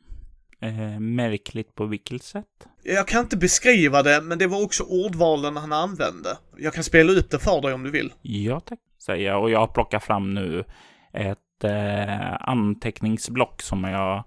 Eh, 0.59 0.99
märkligt 0.99 1.75
på 1.75 1.85
vilket 1.85 2.23
sätt? 2.23 2.67
Jag 2.83 3.07
kan 3.07 3.21
inte 3.21 3.37
beskriva 3.37 4.03
det, 4.03 4.21
men 4.21 4.37
det 4.37 4.47
var 4.47 4.63
också 4.63 4.83
ordvalen 4.83 5.57
han 5.57 5.73
använde. 5.73 6.37
Jag 6.57 6.73
kan 6.73 6.83
spela 6.83 7.11
ut 7.11 7.31
det 7.31 7.39
för 7.39 7.61
dig 7.61 7.73
om 7.73 7.83
du 7.83 7.91
vill. 7.91 8.13
Ja, 8.21 8.59
tack, 8.59 8.79
säger 9.05 9.27
jag. 9.27 9.41
Och 9.41 9.49
jag 9.49 9.73
plockar 9.73 9.99
fram 9.99 10.33
nu 10.33 10.63
ett 11.13 11.63
eh, 11.63 12.49
anteckningsblock 12.49 13.61
som 13.61 13.83
jag 13.83 14.23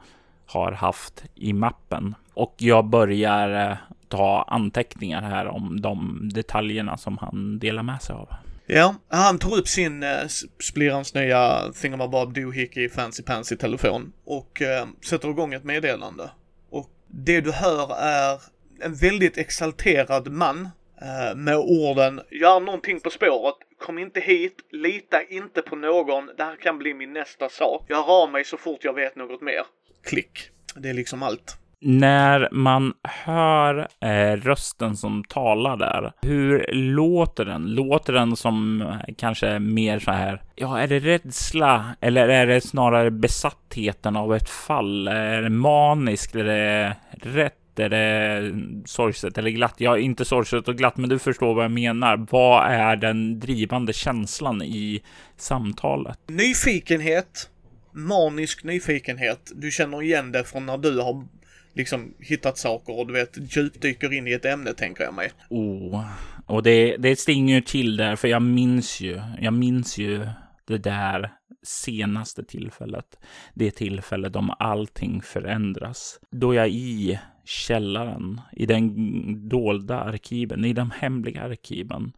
har 0.46 0.72
haft 0.72 1.24
i 1.34 1.52
mappen. 1.52 2.14
Och 2.34 2.54
jag 2.58 2.84
börjar 2.84 3.70
eh, 3.70 3.76
ta 4.08 4.44
anteckningar 4.48 5.22
här 5.22 5.46
om 5.46 5.80
de 5.80 6.28
detaljerna 6.34 6.96
som 6.96 7.18
han 7.18 7.58
delar 7.58 7.82
med 7.82 8.02
sig 8.02 8.14
av. 8.14 8.28
Ja, 8.72 8.94
han 9.08 9.38
tar 9.38 9.56
upp 9.58 9.68
sin 9.68 10.02
eh, 10.02 10.26
Splirans 10.60 11.14
nya 11.14 11.72
Thingamabob 11.72 12.34
Doohickey 12.34 12.88
Fancy 12.88 13.22
Pansy 13.22 13.56
telefon 13.56 14.12
och 14.24 14.62
eh, 14.62 14.86
sätter 15.04 15.30
igång 15.30 15.54
ett 15.54 15.64
meddelande. 15.64 16.30
Och 16.70 16.90
det 17.06 17.40
du 17.40 17.52
hör 17.52 17.96
är 17.98 18.40
en 18.80 18.94
väldigt 18.94 19.38
exalterad 19.38 20.32
man 20.32 20.68
eh, 21.02 21.36
med 21.36 21.56
orden 21.56 22.20
“Gör 22.30 22.60
någonting 22.60 23.00
på 23.00 23.10
spåret, 23.10 23.54
kom 23.78 23.98
inte 23.98 24.20
hit, 24.20 24.56
lita 24.70 25.22
inte 25.22 25.62
på 25.62 25.76
någon, 25.76 26.26
det 26.36 26.44
här 26.44 26.56
kan 26.56 26.78
bli 26.78 26.94
min 26.94 27.12
nästa 27.12 27.48
sak. 27.48 27.84
Jag 27.88 27.96
hör 27.96 28.22
av 28.22 28.30
mig 28.30 28.44
så 28.44 28.56
fort 28.56 28.84
jag 28.84 28.94
vet 28.94 29.16
något 29.16 29.42
mer.” 29.42 29.62
Klick. 30.04 30.50
Det 30.74 30.88
är 30.88 30.94
liksom 30.94 31.22
allt. 31.22 31.59
När 31.82 32.48
man 32.52 32.92
hör 33.02 33.88
eh, 34.00 34.36
rösten 34.36 34.96
som 34.96 35.24
talar 35.24 35.76
där, 35.76 36.12
hur 36.22 36.66
låter 36.72 37.44
den? 37.44 37.74
Låter 37.74 38.12
den 38.12 38.36
som 38.36 38.82
eh, 38.82 39.14
kanske 39.16 39.58
mer 39.58 39.98
så 39.98 40.10
här, 40.10 40.42
ja, 40.54 40.80
är 40.80 40.88
det 40.88 40.98
rädsla 40.98 41.96
eller 42.00 42.28
är 42.28 42.46
det 42.46 42.60
snarare 42.60 43.10
besattheten 43.10 44.16
av 44.16 44.34
ett 44.34 44.48
fall? 44.48 45.08
Är 45.08 45.42
det 45.42 45.50
maniskt? 45.50 46.34
Är 46.34 46.44
det 46.44 46.96
rätt? 47.12 47.54
Är 47.76 47.88
det 47.88 48.38
mm, 48.38 48.82
sorgset 48.86 49.38
eller 49.38 49.50
glatt? 49.50 49.74
Ja, 49.78 49.98
inte 49.98 50.24
sorgset 50.24 50.68
och 50.68 50.76
glatt, 50.76 50.96
men 50.96 51.10
du 51.10 51.18
förstår 51.18 51.54
vad 51.54 51.64
jag 51.64 51.70
menar. 51.70 52.26
Vad 52.30 52.70
är 52.70 52.96
den 52.96 53.40
drivande 53.40 53.92
känslan 53.92 54.62
i 54.62 55.02
samtalet? 55.36 56.18
Nyfikenhet, 56.28 57.50
manisk 57.92 58.64
nyfikenhet. 58.64 59.52
Du 59.54 59.70
känner 59.70 60.02
igen 60.02 60.32
det 60.32 60.44
från 60.44 60.66
när 60.66 60.78
du 60.78 61.00
har 61.00 61.26
liksom 61.74 62.14
hittat 62.18 62.58
saker 62.58 62.98
och 62.98 63.06
du 63.06 63.12
vet 63.12 63.56
djupdyker 63.56 64.12
in 64.12 64.28
i 64.28 64.32
ett 64.32 64.44
ämne 64.44 64.72
tänker 64.72 65.04
jag 65.04 65.14
mig. 65.14 65.30
Oh, 65.50 66.04
och 66.46 66.62
det, 66.62 66.96
det 66.96 67.16
stinger 67.16 67.60
till 67.60 67.96
där 67.96 68.16
för 68.16 68.28
jag 68.28 68.42
minns 68.42 69.00
ju, 69.00 69.20
jag 69.40 69.52
minns 69.52 69.98
ju 69.98 70.26
det 70.66 70.78
där 70.78 71.32
senaste 71.62 72.44
tillfället. 72.44 73.18
Det 73.54 73.70
tillfället 73.70 74.36
om 74.36 74.50
allting 74.58 75.22
förändras. 75.22 76.20
Då 76.30 76.54
jag 76.54 76.68
i 76.68 77.18
källaren, 77.44 78.40
i 78.52 78.66
den 78.66 79.48
dolda 79.48 80.00
arkiven, 80.00 80.64
i 80.64 80.72
de 80.72 80.90
hemliga 80.90 81.42
arkiven 81.42 82.12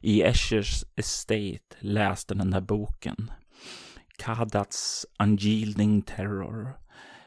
i 0.00 0.22
Eschers 0.22 0.84
Estate 0.96 1.76
läste 1.80 2.34
den 2.34 2.50
där 2.50 2.60
boken. 2.60 3.30
Kadats 4.18 5.06
Unyielding 5.18 6.02
Terror. 6.02 6.72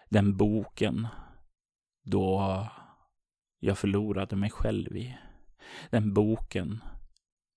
Den 0.09 0.37
boken 0.37 1.07
då 2.09 2.67
jag 3.59 3.77
förlorade 3.77 4.35
mig 4.35 4.49
själv 4.49 4.97
i. 4.97 5.17
Den 5.89 6.13
boken 6.13 6.83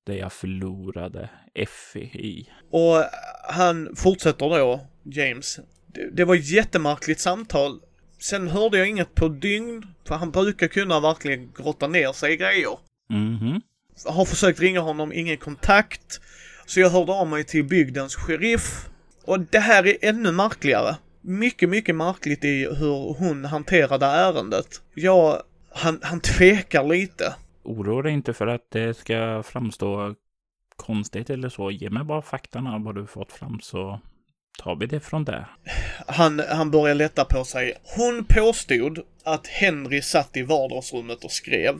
där 0.07 0.15
jag 0.15 0.33
förlorade 0.33 1.31
Effie 1.55 2.05
i. 2.05 2.51
Och 2.71 3.05
han 3.49 3.97
fortsätter 3.97 4.49
då, 4.49 4.87
James. 5.03 5.61
Det, 5.87 6.11
det 6.17 6.25
var 6.25 6.35
ett 6.35 6.51
jättemärkligt 6.51 7.21
samtal. 7.21 7.81
Sen 8.19 8.49
hörde 8.49 8.79
jag 8.79 8.89
inget 8.89 9.15
på 9.15 9.29
dygn, 9.29 9.87
för 10.09 10.15
han 10.15 10.31
brukar 10.31 10.69
kunna 10.69 11.01
verkligen 11.01 11.53
grotta 11.53 11.89
ner 11.89 12.13
sig 12.13 12.33
i 12.33 12.37
grejer. 12.37 12.79
Mhm. 13.09 13.61
Har 14.07 14.25
försökt 14.25 14.61
ringa 14.61 14.81
honom, 14.81 15.13
ingen 15.13 15.37
kontakt. 15.37 16.21
Så 16.67 16.81
jag 16.81 16.91
hörde 16.91 17.13
av 17.13 17.27
mig 17.27 17.45
till 17.45 17.65
bygdens 17.65 18.15
sheriff. 18.15 18.89
Och 19.25 19.41
det 19.41 19.59
här 19.59 19.87
är 19.87 19.97
ännu 20.03 20.33
märkligare. 20.33 20.97
Mycket, 21.23 21.69
mycket 21.69 21.95
märkligt 21.95 22.45
i 22.45 22.65
hur 22.65 23.15
hon 23.19 23.45
hanterade 23.45 24.07
ärendet. 24.07 24.67
Jag, 24.95 25.43
han, 25.71 26.01
han 26.03 26.21
tvekar 26.21 26.85
lite. 26.85 27.35
Oroa 27.63 28.03
dig 28.03 28.13
inte 28.13 28.33
för 28.33 28.47
att 28.47 28.71
det 28.71 28.95
ska 28.97 29.43
framstå 29.43 30.15
konstigt 30.77 31.31
eller 31.31 31.49
så. 31.49 31.71
Ge 31.71 31.91
mig 31.91 32.05
bara 32.05 32.23
faktan 32.23 32.67
av 32.67 32.83
vad 32.83 32.95
du 32.95 33.07
fått 33.07 33.33
fram 33.33 33.61
så 33.61 34.01
tar 34.59 34.77
vi 34.77 34.87
det 34.87 35.01
från 35.01 35.25
där. 35.25 35.47
Han, 36.07 36.43
han 36.51 36.71
börjar 36.71 36.95
lätta 36.95 37.25
på 37.25 37.45
sig. 37.45 37.75
Hon 37.97 38.25
påstod 38.25 38.99
att 39.25 39.47
Henry 39.47 40.03
satt 40.03 40.37
i 40.37 40.43
vardagsrummet 40.43 41.25
och 41.25 41.31
skrev. 41.31 41.75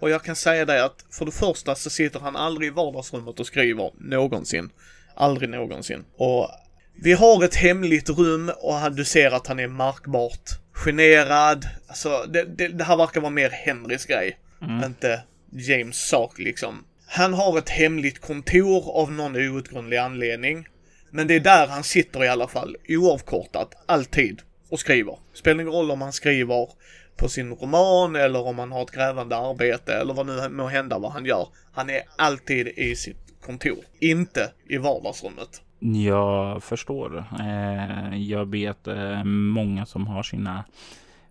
Och 0.00 0.10
jag 0.10 0.22
kan 0.22 0.36
säga 0.36 0.64
det 0.64 0.84
att 0.84 1.04
för 1.10 1.24
det 1.24 1.32
första 1.32 1.74
så 1.74 1.90
sitter 1.90 2.20
han 2.20 2.36
aldrig 2.36 2.68
i 2.68 2.70
vardagsrummet 2.70 3.40
och 3.40 3.46
skriver 3.46 3.90
någonsin. 3.94 4.70
Aldrig 5.14 5.50
någonsin. 5.50 6.04
Och 6.16 6.48
vi 6.96 7.12
har 7.12 7.44
ett 7.44 7.54
hemligt 7.54 8.10
rum 8.10 8.50
och 8.60 8.92
du 8.92 9.04
ser 9.04 9.30
att 9.30 9.46
han 9.46 9.60
är 9.60 9.68
märkbart 9.68 10.50
generad. 10.72 11.68
Alltså 11.86 12.26
det, 12.28 12.44
det, 12.44 12.68
det 12.68 12.84
här 12.84 12.96
verkar 12.96 13.20
vara 13.20 13.30
mer 13.30 13.50
Henrys 13.50 14.06
grej. 14.06 14.38
Mm. 14.62 14.84
Inte 14.84 15.22
James 15.52 16.08
sak 16.08 16.38
liksom. 16.38 16.84
Han 17.06 17.34
har 17.34 17.58
ett 17.58 17.68
hemligt 17.68 18.20
kontor 18.20 19.00
av 19.00 19.12
någon 19.12 19.36
outgrundlig 19.36 19.96
anledning. 19.96 20.66
Men 21.10 21.26
det 21.26 21.34
är 21.34 21.40
där 21.40 21.66
han 21.66 21.84
sitter 21.84 22.24
i 22.24 22.28
alla 22.28 22.48
fall, 22.48 22.76
oavkortat, 22.88 23.74
alltid, 23.86 24.42
och 24.70 24.80
skriver. 24.80 25.18
Spelar 25.34 25.60
ingen 25.60 25.72
roll 25.72 25.90
om 25.90 26.02
han 26.02 26.12
skriver 26.12 26.68
på 27.16 27.28
sin 27.28 27.50
roman 27.50 28.16
eller 28.16 28.46
om 28.46 28.58
han 28.58 28.72
har 28.72 28.82
ett 28.82 28.90
grävande 28.90 29.36
arbete 29.36 29.94
eller 29.94 30.14
vad 30.14 30.26
nu 30.26 30.48
må 30.48 30.66
hända 30.66 30.98
vad 30.98 31.12
han 31.12 31.24
gör. 31.24 31.48
Han 31.72 31.90
är 31.90 32.02
alltid 32.16 32.68
i 32.68 32.96
sitt 32.96 33.40
kontor, 33.40 33.78
inte 34.00 34.52
i 34.68 34.76
vardagsrummet. 34.76 35.62
Jag 35.92 36.62
förstår. 36.62 37.24
Eh, 37.40 38.16
jag 38.16 38.50
vet 38.50 38.86
eh, 38.86 39.24
många 39.24 39.86
som 39.86 40.06
har 40.06 40.22
sina 40.22 40.64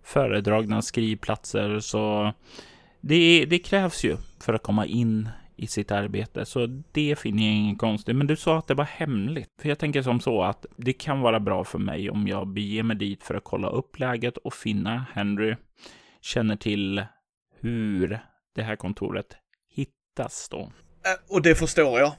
föredragna 0.02 0.82
skrivplatser 0.82 1.80
så 1.80 2.32
det, 3.00 3.44
det 3.44 3.58
krävs 3.58 4.04
ju 4.04 4.16
för 4.40 4.54
att 4.54 4.62
komma 4.62 4.86
in 4.86 5.28
i 5.56 5.66
sitt 5.66 5.90
arbete, 5.90 6.44
så 6.44 6.66
det 6.92 7.18
finner 7.18 7.42
jag 7.42 7.54
inget 7.54 7.78
konstigt. 7.78 8.16
Men 8.16 8.26
du 8.26 8.36
sa 8.36 8.58
att 8.58 8.66
det 8.66 8.74
var 8.74 8.84
hemligt. 8.84 9.50
För 9.60 9.68
jag 9.68 9.78
tänker 9.78 10.02
som 10.02 10.20
så 10.20 10.42
att 10.42 10.66
det 10.76 10.92
kan 10.92 11.20
vara 11.20 11.40
bra 11.40 11.64
för 11.64 11.78
mig 11.78 12.10
om 12.10 12.28
jag 12.28 12.48
beger 12.48 12.82
mig 12.82 12.96
dit 12.96 13.22
för 13.22 13.34
att 13.34 13.44
kolla 13.44 13.68
upp 13.68 13.98
läget 13.98 14.36
och 14.36 14.54
finna 14.54 15.06
Henry. 15.12 15.56
Känner 16.20 16.56
till 16.56 17.04
hur 17.60 18.20
det 18.54 18.62
här 18.62 18.76
kontoret 18.76 19.36
hittas 19.68 20.48
då. 20.50 20.60
Eh, 20.60 21.34
och 21.34 21.42
det 21.42 21.54
förstår 21.54 22.00
jag. 22.00 22.12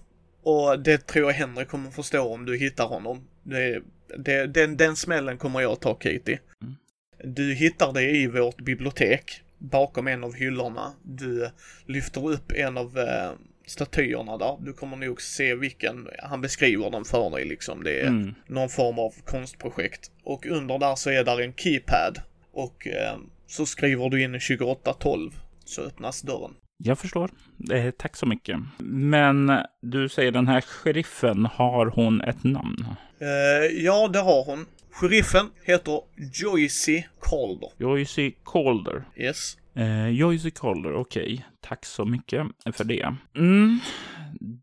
Och 0.46 0.80
det 0.80 1.08
tror 1.08 1.26
jag 1.26 1.34
Henry 1.34 1.66
kommer 1.66 1.92
förstå 1.92 2.34
om 2.34 2.46
du 2.46 2.58
hittar 2.58 2.86
honom. 2.88 3.28
Det, 3.44 3.82
det, 4.18 4.48
den, 4.48 4.78
den 4.78 4.96
smällen 4.96 5.38
kommer 5.38 5.62
jag 5.62 5.80
ta 5.80 5.94
Katie. 5.94 6.40
Mm. 6.62 6.76
Du 7.24 7.54
hittar 7.54 7.94
det 7.94 8.12
i 8.12 8.28
vårt 8.28 8.62
bibliotek, 8.62 9.42
bakom 9.58 10.08
en 10.08 10.24
av 10.24 10.34
hyllorna. 10.36 10.94
Du 11.04 11.50
lyfter 11.86 12.30
upp 12.30 12.52
en 12.52 12.78
av 12.78 12.98
eh, 13.00 13.32
statyerna 13.66 14.38
där. 14.38 14.58
Du 14.62 14.74
kommer 14.74 14.98
nog 14.98 15.22
se 15.22 15.56
vilken, 15.56 16.08
han 16.24 16.42
beskriver 16.42 16.90
den 16.90 17.06
för 17.06 17.30
dig 17.30 17.46
liksom. 17.46 17.84
Det 17.84 18.00
är 18.02 18.08
Mm. 18.08 18.34
någon 18.48 18.70
form 18.70 19.00
av 19.00 19.14
konstprojekt. 19.26 20.12
Och 20.24 20.46
under 20.46 20.78
där 20.80 20.96
så 20.96 21.10
är 21.10 21.24
där 21.24 21.42
en 21.42 21.54
keypad. 21.54 22.22
Och 22.52 22.88
eh, 22.88 23.18
så 23.48 23.66
skriver 23.66 24.10
du 24.10 24.22
in 24.24 24.32
2812 24.32 25.32
så 25.66 25.82
öppnas 25.82 26.22
dörren. 26.22 26.54
Jag 26.78 27.00
förstår. 27.00 27.30
Eh, 27.72 27.92
tack 27.92 28.16
så 28.16 28.26
mycket. 28.26 28.60
Men 28.80 29.52
du 29.82 30.10
säger 30.10 30.32
den 30.32 30.48
här 30.48 30.62
sheriffen, 30.62 31.46
har 31.46 31.86
hon 31.86 32.22
ett 32.22 32.44
namn? 32.44 32.86
Eh, 33.20 33.84
ja, 33.84 34.08
det 34.08 34.20
har 34.20 34.46
hon. 34.46 34.66
Sheriffen 34.92 35.50
heter 35.64 36.02
Joycey 36.34 37.04
Calder. 37.22 37.70
Joyce 37.78 38.32
Calder. 38.46 39.04
Yes. 39.18 39.58
Eh, 39.74 40.08
Joyce 40.08 40.52
Calder, 40.52 40.94
okej. 40.94 41.46
Tack 41.62 41.86
så 41.86 42.06
mycket 42.06 42.48
för 42.74 42.84
det. 42.84 43.16
Mm, 43.36 43.80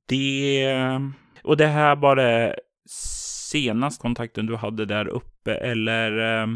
det... 0.06 0.68
Och 1.44 1.56
det 1.56 1.66
här 1.66 1.96
var 1.96 2.16
det 2.16 2.56
senast 3.50 4.02
kontakten 4.02 4.46
du 4.46 4.56
hade 4.56 4.86
där 4.86 5.08
uppe, 5.08 5.54
eller 5.54 6.40
eh, 6.42 6.46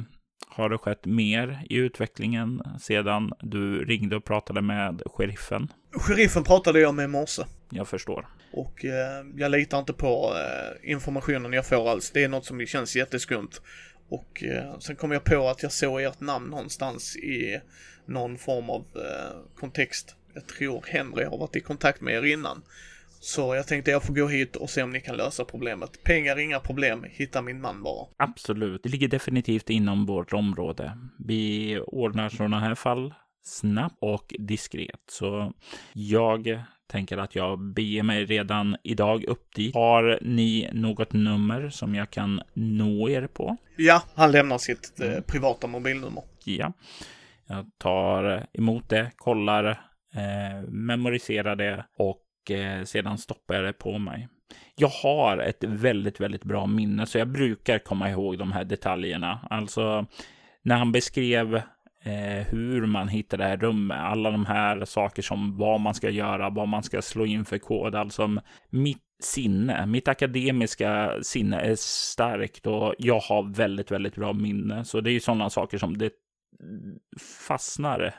har 0.57 0.69
det 0.69 0.79
skett 0.79 1.05
mer 1.05 1.62
i 1.71 1.77
utvecklingen 1.77 2.62
sedan 2.81 3.33
du 3.40 3.85
ringde 3.85 4.16
och 4.16 4.25
pratade 4.25 4.62
med 4.62 5.03
sheriffen? 5.07 5.73
Sheriffen 5.92 6.45
pratade 6.45 6.81
jag 6.81 6.95
med 6.95 7.05
i 7.05 7.09
morse. 7.09 7.42
Jag 7.71 7.88
förstår. 7.88 8.27
Och 8.53 8.85
eh, 8.85 9.27
jag 9.37 9.51
litar 9.51 9.79
inte 9.79 9.92
på 9.92 10.33
eh, 10.35 10.90
informationen 10.90 11.53
jag 11.53 11.66
får 11.66 11.90
alls. 11.90 12.11
Det 12.11 12.25
är 12.25 12.29
något 12.29 12.45
som 12.45 12.66
känns 12.66 12.97
jätteskumt. 12.97 13.51
Och 14.09 14.45
eh, 14.45 14.79
sen 14.79 14.97
kom 14.97 15.12
jag 15.12 15.25
på 15.25 15.49
att 15.49 15.62
jag 15.62 15.73
såg 15.73 16.03
ert 16.03 16.21
namn 16.21 16.51
någonstans 16.51 17.16
i 17.16 17.61
någon 18.07 18.38
form 18.38 18.71
av 18.71 18.85
eh, 18.95 19.59
kontext. 19.61 20.14
Jag 20.35 20.47
tror 20.47 20.85
Henry 20.88 21.25
har 21.25 21.38
varit 21.38 21.57
i 21.57 21.61
kontakt 21.61 22.01
med 22.01 22.14
er 22.14 22.25
innan. 22.25 22.62
Så 23.26 23.54
jag 23.54 23.66
tänkte 23.66 23.90
jag 23.90 24.02
får 24.02 24.14
gå 24.14 24.26
hit 24.28 24.56
och 24.56 24.70
se 24.70 24.82
om 24.82 24.90
ni 24.90 25.00
kan 25.00 25.16
lösa 25.16 25.44
problemet. 25.44 26.02
Pengar 26.02 26.38
inga 26.38 26.60
problem, 26.60 27.04
hitta 27.10 27.42
min 27.42 27.60
man 27.60 27.82
bara. 27.82 28.06
Absolut. 28.16 28.82
Det 28.82 28.88
ligger 28.88 29.08
definitivt 29.08 29.70
inom 29.70 30.06
vårt 30.06 30.32
område. 30.32 30.98
Vi 31.18 31.78
ordnar 31.86 32.28
sådana 32.28 32.60
här 32.60 32.74
fall 32.74 33.14
snabbt 33.44 33.96
och 34.00 34.34
diskret. 34.38 35.00
Så 35.10 35.52
jag 35.92 36.60
tänker 36.86 37.18
att 37.18 37.34
jag 37.34 37.58
beger 37.74 38.02
mig 38.02 38.24
redan 38.24 38.76
idag 38.82 39.24
upp 39.24 39.54
dit. 39.54 39.74
Har 39.74 40.18
ni 40.22 40.70
något 40.72 41.12
nummer 41.12 41.70
som 41.70 41.94
jag 41.94 42.10
kan 42.10 42.40
nå 42.54 43.08
er 43.08 43.26
på? 43.26 43.56
Ja, 43.76 44.02
han 44.14 44.32
lämnar 44.32 44.58
sitt 44.58 45.00
eh, 45.00 45.20
privata 45.20 45.66
mobilnummer. 45.66 46.22
Ja. 46.44 46.72
Jag 47.46 47.66
tar 47.78 48.46
emot 48.52 48.88
det, 48.88 49.10
kollar, 49.16 49.64
eh, 50.14 50.68
memoriserar 50.68 51.56
det 51.56 51.86
och 51.98 52.22
Eh, 52.50 52.85
sedan 52.85 53.18
stoppar 53.18 53.54
jag 53.54 53.64
det 53.64 53.72
på 53.72 53.98
mig. 53.98 54.28
Jag 54.76 54.88
har 54.88 55.38
ett 55.38 55.64
väldigt, 55.64 56.20
väldigt 56.20 56.44
bra 56.44 56.66
minne, 56.66 57.06
så 57.06 57.18
jag 57.18 57.28
brukar 57.28 57.78
komma 57.78 58.11
ihåg 58.11 58.38
de 58.38 58.52
här 58.52 58.64
detaljerna. 58.64 59.40
Alltså, 59.50 60.06
när 60.62 60.76
han 60.76 60.92
beskrev 60.92 61.54
eh, 62.02 62.46
hur 62.50 62.87
man 62.87 63.09
hittar 63.09 63.38
det 63.38 63.44
här 63.44 63.56
rummet, 63.56 63.98
alla 64.00 64.30
de 64.30 64.46
här 64.46 64.85
saker 64.85 65.22
som 65.22 65.56
vad 65.59 65.80
man 65.80 65.94
ska 65.94 66.11
göra, 66.11 66.50
vad 66.50 66.68
man 66.68 66.82
ska 66.82 67.02
slå 67.02 67.26
in 67.26 67.44
för 67.44 67.59
kod. 67.59 67.94
Alltså, 67.94 68.37
mitt 68.70 69.02
sinne, 69.22 69.87
mitt 69.87 70.09
akademiska 70.09 71.12
sinne 71.22 71.61
är 71.61 71.74
starkt 71.78 72.66
och 72.66 72.94
jag 72.98 73.20
har 73.20 73.54
väldigt, 73.54 73.90
väldigt 73.90 74.14
bra 74.14 74.32
minne. 74.32 74.85
Så 74.85 75.00
det 75.00 75.11
är 75.11 75.12
ju 75.12 75.20
sådana 75.20 75.50
saker 75.50 75.78
som 75.78 75.98
det 75.98 76.12
fastnar 77.48 78.14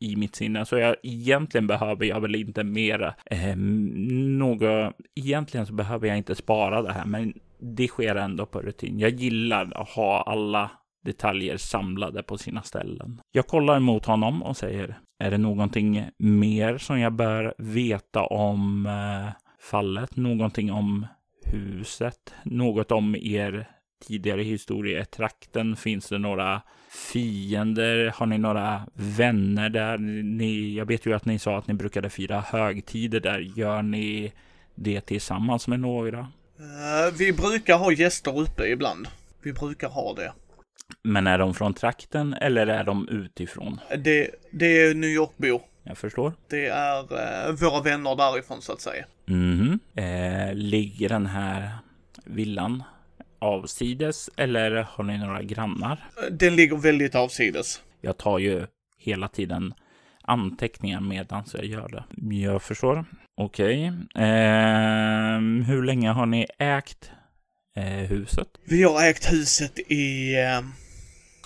i 0.00 0.16
mitt 0.16 0.36
sinne. 0.36 0.66
Så 0.66 0.78
jag, 0.78 0.96
egentligen 1.02 1.66
behöver 1.66 2.04
jag 2.04 2.20
väl 2.20 2.34
inte 2.34 2.64
mera 2.64 3.14
eh, 3.26 3.56
något. 3.56 4.94
Egentligen 5.14 5.66
så 5.66 5.72
behöver 5.72 6.08
jag 6.08 6.16
inte 6.16 6.34
spara 6.34 6.82
det 6.82 6.92
här, 6.92 7.04
men 7.04 7.34
det 7.60 7.88
sker 7.88 8.14
ändå 8.14 8.46
på 8.46 8.60
rutin. 8.60 8.98
Jag 8.98 9.10
gillar 9.10 9.72
att 9.74 9.88
ha 9.88 10.22
alla 10.22 10.70
detaljer 11.04 11.56
samlade 11.56 12.22
på 12.22 12.38
sina 12.38 12.62
ställen. 12.62 13.20
Jag 13.32 13.46
kollar 13.46 13.80
mot 13.80 14.06
honom 14.06 14.42
och 14.42 14.56
säger, 14.56 14.98
är 15.18 15.30
det 15.30 15.38
någonting 15.38 16.08
mer 16.18 16.78
som 16.78 17.00
jag 17.00 17.12
bör 17.12 17.54
veta 17.58 18.22
om 18.22 18.86
eh, 18.86 19.32
fallet? 19.70 20.16
Någonting 20.16 20.72
om 20.72 21.06
huset? 21.44 22.34
Något 22.44 22.92
om 22.92 23.16
er 23.16 23.68
tidigare 24.00 24.42
historia 24.42 25.02
i 25.02 25.04
trakten? 25.04 25.76
Finns 25.76 26.08
det 26.08 26.18
några 26.18 26.62
fiender? 27.12 28.12
Har 28.16 28.26
ni 28.26 28.38
några 28.38 28.82
vänner 28.94 29.68
där? 29.68 29.98
Ni, 30.22 30.74
jag 30.74 30.86
vet 30.86 31.06
ju 31.06 31.14
att 31.14 31.24
ni 31.24 31.38
sa 31.38 31.58
att 31.58 31.66
ni 31.66 31.74
brukade 31.74 32.10
fira 32.10 32.40
högtider 32.40 33.20
där. 33.20 33.38
Gör 33.38 33.82
ni 33.82 34.32
det 34.74 35.00
tillsammans 35.00 35.68
med 35.68 35.80
några? 35.80 36.18
Eh, 36.18 37.14
vi 37.18 37.32
brukar 37.32 37.78
ha 37.78 37.92
gäster 37.92 38.38
uppe 38.40 38.66
ibland. 38.66 39.08
Vi 39.42 39.52
brukar 39.52 39.88
ha 39.88 40.14
det. 40.14 40.32
Men 41.02 41.26
är 41.26 41.38
de 41.38 41.54
från 41.54 41.74
trakten 41.74 42.34
eller 42.34 42.66
är 42.66 42.84
de 42.84 43.08
utifrån? 43.08 43.80
Det, 43.98 44.30
det 44.50 44.82
är 44.82 44.94
New 44.94 45.10
York-bor. 45.10 45.62
Jag 45.82 45.98
förstår. 45.98 46.32
Det 46.48 46.66
är 46.66 46.98
eh, 46.98 47.52
våra 47.52 47.82
vänner 47.82 48.16
därifrån 48.16 48.62
så 48.62 48.72
att 48.72 48.80
säga. 48.80 49.04
Mhm. 49.26 49.78
Eh, 49.94 50.54
ligger 50.54 51.08
den 51.08 51.26
här 51.26 51.70
villan 52.24 52.82
avsides 53.40 54.30
eller 54.36 54.70
har 54.70 55.04
ni 55.04 55.18
några 55.18 55.42
grannar? 55.42 56.04
Eh, 56.22 56.32
Den 56.32 56.56
ligger 56.56 56.76
väldigt 56.76 57.14
avsides. 57.14 57.80
Jag 58.00 58.16
tar 58.18 58.38
ju 58.38 58.66
hela 58.98 59.28
tiden 59.28 59.74
anteckningar 60.22 61.00
medan 61.00 61.44
jag 61.52 61.64
gör 61.64 61.88
det. 61.88 62.36
Jag 62.36 62.62
förstår. 62.62 63.04
Okej. 63.36 63.92
Okay. 64.14 64.24
Eh, 64.24 65.40
hur 65.66 65.82
länge 65.82 66.10
har 66.10 66.26
ni 66.26 66.46
ägt 66.58 67.10
eh, 67.76 67.84
huset? 67.84 68.48
Vi 68.64 68.82
har 68.82 69.08
ägt 69.08 69.32
huset 69.32 69.78
i, 69.78 70.34
eh, 70.34 70.60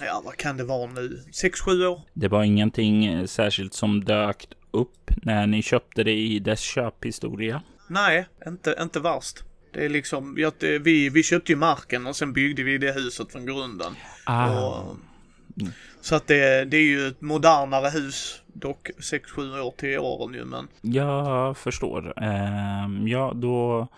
ja 0.00 0.22
vad 0.24 0.36
kan 0.36 0.56
det 0.56 0.64
vara 0.64 0.90
nu, 0.90 1.22
6-7 1.32 1.86
år. 1.86 2.00
Det 2.12 2.28
var 2.28 2.42
ingenting 2.42 3.28
särskilt 3.28 3.74
som 3.74 4.04
dök 4.04 4.46
upp 4.70 5.10
när 5.22 5.46
ni 5.46 5.62
köpte 5.62 6.04
det 6.04 6.12
i 6.12 6.38
dess 6.38 6.60
köphistoria? 6.60 7.62
Nej, 7.88 8.26
inte, 8.46 8.76
inte 8.80 9.00
värst. 9.00 9.44
Det 9.74 9.84
är 9.84 9.88
liksom, 9.88 10.52
vi, 10.60 11.08
vi 11.08 11.22
köpte 11.22 11.52
ju 11.52 11.56
marken 11.56 12.06
och 12.06 12.16
sen 12.16 12.32
byggde 12.32 12.62
vi 12.62 12.78
det 12.78 12.92
huset 12.92 13.32
från 13.32 13.46
grunden. 13.46 13.92
Ah. 14.24 14.66
Och, 14.66 14.96
så 16.00 16.14
att 16.14 16.26
det, 16.26 16.64
det 16.64 16.76
är 16.76 16.82
ju 16.82 17.06
ett 17.06 17.20
modernare 17.20 17.88
hus. 17.88 18.40
Dock 18.46 18.90
6-7 18.98 19.60
år 19.60 19.70
till 19.70 19.98
åren 19.98 20.34
ju 20.34 20.44
men. 20.44 20.68
Jag 20.80 21.56
förstår. 21.56 22.14
Uh, 22.22 23.08
ja, 23.08 23.32
då 23.34 23.88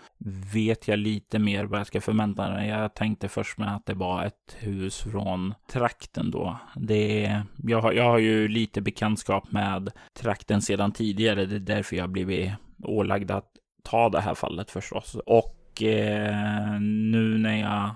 vet 0.53 0.87
jag 0.87 0.99
lite 0.99 1.39
mer 1.39 1.65
vad 1.65 1.79
jag 1.79 1.87
ska 1.87 2.01
förvänta 2.01 2.49
mig. 2.49 2.69
Jag 2.69 2.93
tänkte 2.93 3.27
först 3.27 3.57
med 3.57 3.75
att 3.75 3.85
det 3.85 3.93
var 3.93 4.25
ett 4.25 4.55
hus 4.59 4.97
från 4.97 5.53
trakten 5.71 6.31
då. 6.31 6.59
Det, 6.75 7.41
jag, 7.63 7.81
har, 7.81 7.91
jag 7.93 8.03
har 8.03 8.17
ju 8.17 8.47
lite 8.47 8.81
bekantskap 8.81 9.51
med 9.51 9.91
trakten 10.13 10.61
sedan 10.61 10.91
tidigare. 10.91 11.45
Det 11.45 11.55
är 11.55 11.59
därför 11.59 11.95
jag 11.95 12.09
blivit 12.09 12.51
ålagd 12.83 13.31
att 13.31 13.51
ta 13.83 14.09
det 14.09 14.21
här 14.21 14.35
fallet 14.35 14.71
förstås. 14.71 15.15
Och 15.25 15.56
eh, 15.81 16.79
nu 16.79 17.37
när 17.37 17.59
jag 17.59 17.95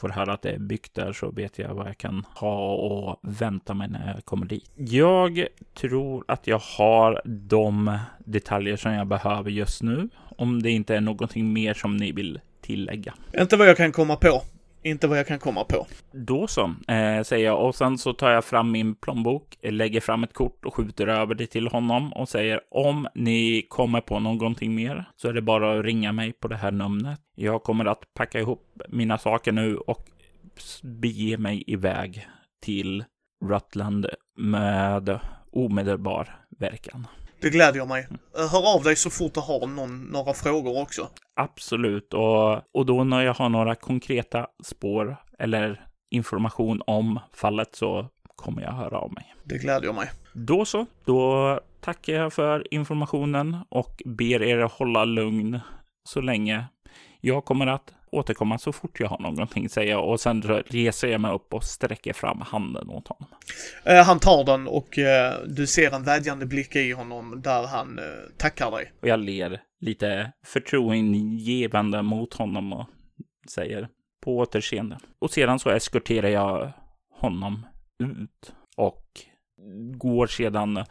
får 0.00 0.08
höra 0.08 0.32
att 0.32 0.42
det 0.42 0.50
är 0.50 0.58
byggt 0.58 0.94
där 0.94 1.12
så 1.12 1.30
vet 1.30 1.58
jag 1.58 1.74
vad 1.74 1.88
jag 1.88 1.98
kan 1.98 2.26
ha 2.34 2.74
och 2.74 3.20
vänta 3.22 3.74
mig 3.74 3.88
när 3.88 4.14
jag 4.14 4.24
kommer 4.24 4.46
dit. 4.46 4.70
Jag 4.76 5.46
tror 5.74 6.24
att 6.28 6.46
jag 6.46 6.58
har 6.58 7.22
de 7.24 7.98
detaljer 8.18 8.76
som 8.76 8.92
jag 8.92 9.06
behöver 9.06 9.50
just 9.50 9.82
nu. 9.82 10.08
Om 10.36 10.62
det 10.62 10.70
inte 10.70 10.96
är 10.96 11.00
någonting 11.00 11.52
mer 11.52 11.74
som 11.74 11.96
ni 11.96 12.12
vill 12.12 12.40
tillägga. 12.60 13.14
Inte 13.38 13.56
vad 13.56 13.68
jag 13.68 13.76
kan 13.76 13.92
komma 13.92 14.16
på. 14.16 14.42
Inte 14.82 15.06
vad 15.06 15.18
jag 15.18 15.26
kan 15.26 15.38
komma 15.38 15.64
på. 15.64 15.86
Då 16.12 16.46
så, 16.46 16.74
eh, 16.88 17.22
säger 17.22 17.46
jag 17.46 17.66
och 17.66 17.74
sen 17.74 17.98
så 17.98 18.12
tar 18.12 18.30
jag 18.30 18.44
fram 18.44 18.70
min 18.70 18.94
plånbok, 18.94 19.56
lägger 19.62 20.00
fram 20.00 20.24
ett 20.24 20.32
kort 20.32 20.64
och 20.64 20.74
skjuter 20.74 21.06
över 21.06 21.34
det 21.34 21.46
till 21.46 21.68
honom 21.68 22.12
och 22.12 22.28
säger 22.28 22.60
om 22.70 23.08
ni 23.14 23.66
kommer 23.68 24.00
på 24.00 24.18
någonting 24.18 24.74
mer 24.74 25.04
så 25.16 25.28
är 25.28 25.32
det 25.32 25.42
bara 25.42 25.78
att 25.78 25.84
ringa 25.84 26.12
mig 26.12 26.32
på 26.32 26.48
det 26.48 26.56
här 26.56 26.70
numret. 26.70 27.20
Jag 27.34 27.62
kommer 27.62 27.84
att 27.84 28.14
packa 28.14 28.40
ihop 28.40 28.82
mina 28.88 29.18
saker 29.18 29.52
nu 29.52 29.76
och 29.76 30.08
bege 30.82 31.38
mig 31.38 31.64
iväg 31.66 32.26
till 32.62 33.04
Rutland 33.44 34.06
med 34.36 35.20
omedelbar 35.52 36.36
verkan. 36.58 37.06
Det 37.40 37.50
glädjer 37.50 37.86
mig. 37.86 38.08
Hör 38.52 38.74
av 38.74 38.82
dig 38.82 38.96
så 38.96 39.10
fort 39.10 39.34
du 39.34 39.40
har 39.40 39.66
någon, 39.66 40.04
några 40.04 40.34
frågor 40.34 40.82
också. 40.82 41.08
Absolut, 41.36 42.14
och, 42.14 42.52
och 42.74 42.86
då 42.86 43.04
när 43.04 43.22
jag 43.22 43.34
har 43.34 43.48
några 43.48 43.74
konkreta 43.74 44.46
spår 44.64 45.16
eller 45.38 45.86
information 46.10 46.82
om 46.86 47.20
fallet 47.32 47.74
så 47.76 48.06
kommer 48.36 48.62
jag 48.62 48.72
höra 48.72 48.98
av 48.98 49.12
mig. 49.12 49.34
Det 49.44 49.58
glädjer 49.58 49.92
mig. 49.92 50.10
Då 50.32 50.64
så, 50.64 50.86
då 51.04 51.60
tackar 51.80 52.12
jag 52.12 52.32
för 52.32 52.74
informationen 52.74 53.56
och 53.68 54.02
ber 54.04 54.42
er 54.42 54.58
hålla 54.58 55.04
lugn 55.04 55.60
så 56.08 56.20
länge. 56.20 56.64
Jag 57.20 57.44
kommer 57.44 57.66
att 57.66 57.94
återkomma 58.10 58.58
så 58.58 58.72
fort 58.72 59.00
jag 59.00 59.08
har 59.08 59.18
någonting, 59.18 59.68
säger 59.68 59.90
jag 59.90 60.08
och 60.08 60.20
sen 60.20 60.42
reser 60.66 61.08
jag 61.08 61.20
mig 61.20 61.32
upp 61.32 61.54
och 61.54 61.64
sträcker 61.64 62.12
fram 62.12 62.40
handen 62.40 62.90
åt 62.90 63.08
honom. 63.08 63.28
Eh, 63.84 64.04
han 64.04 64.18
tar 64.18 64.44
den 64.44 64.68
och 64.68 64.98
eh, 64.98 65.34
du 65.46 65.66
ser 65.66 65.94
en 65.94 66.04
vädjande 66.04 66.46
blick 66.46 66.76
i 66.76 66.92
honom 66.92 67.42
där 67.44 67.66
han 67.66 67.98
eh, 67.98 68.04
tackar 68.36 68.70
dig. 68.70 68.92
Och 69.02 69.08
jag 69.08 69.20
ler 69.20 69.60
lite 69.80 70.32
förtroendegivande 70.44 72.02
mot 72.02 72.34
honom 72.34 72.72
och 72.72 72.86
säger 73.50 73.88
på 74.24 74.38
återseende. 74.38 74.98
Och 75.18 75.30
sedan 75.30 75.58
så 75.58 75.70
eskorterar 75.70 76.28
jag 76.28 76.72
honom 77.10 77.66
ut 77.98 78.54
och 78.76 79.04
går 79.96 80.26
sedan 80.26 80.84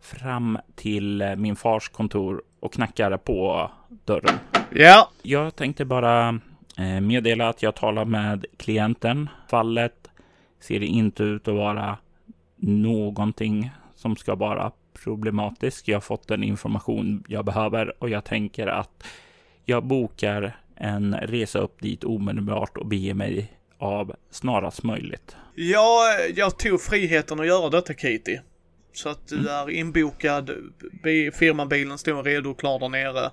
fram 0.00 0.58
till 0.74 1.34
min 1.36 1.56
fars 1.56 1.88
kontor 1.88 2.42
och 2.62 2.72
knackar 2.72 3.16
på 3.16 3.70
dörren. 4.04 4.38
Ja. 4.70 5.10
Jag 5.22 5.56
tänkte 5.56 5.84
bara 5.84 6.40
Eh, 6.78 7.00
meddela 7.00 7.48
att 7.48 7.62
jag 7.62 7.74
talar 7.74 8.04
med 8.04 8.46
klienten. 8.56 9.28
Fallet 9.48 10.10
ser 10.60 10.82
inte 10.82 11.22
ut 11.22 11.48
att 11.48 11.54
vara 11.54 11.98
någonting 12.56 13.70
som 13.94 14.16
ska 14.16 14.34
vara 14.34 14.72
problematiskt. 15.04 15.88
Jag 15.88 15.96
har 15.96 16.00
fått 16.00 16.28
den 16.28 16.42
information 16.42 17.24
jag 17.28 17.44
behöver 17.44 18.02
och 18.02 18.08
jag 18.08 18.24
tänker 18.24 18.66
att 18.66 19.04
jag 19.64 19.84
bokar 19.84 20.56
en 20.76 21.14
resa 21.14 21.58
upp 21.58 21.80
dit 21.80 22.04
omedelbart 22.04 22.76
och 22.76 22.86
beger 22.86 23.14
mig 23.14 23.52
av 23.78 24.14
snarast 24.30 24.82
möjligt. 24.82 25.36
Ja, 25.54 26.02
jag 26.34 26.58
tog 26.58 26.80
friheten 26.80 27.40
att 27.40 27.46
göra 27.46 27.70
detta 27.70 27.94
Katie. 27.94 28.42
Så 28.92 29.08
att 29.08 29.28
du 29.28 29.48
är 29.48 29.70
inbokad, 29.70 30.50
firmabilen 31.32 31.98
står 31.98 32.22
redo 32.22 32.50
och 32.50 32.60
klar 32.60 32.78
där 32.78 32.88
nere. 32.88 33.30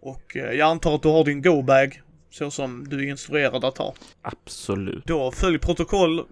Och 0.00 0.36
eh, 0.36 0.52
jag 0.52 0.70
antar 0.70 0.94
att 0.94 1.02
du 1.02 1.08
har 1.08 1.24
din 1.24 1.42
go-bag 1.42 2.00
så 2.30 2.50
som 2.50 2.88
du 2.88 2.98
är 3.06 3.10
instruerad 3.10 3.64
att 3.64 3.78
ha. 3.78 3.94
Absolut. 4.22 5.04
Då 5.06 5.32
följ 5.32 5.58
protokoll, 5.58 6.24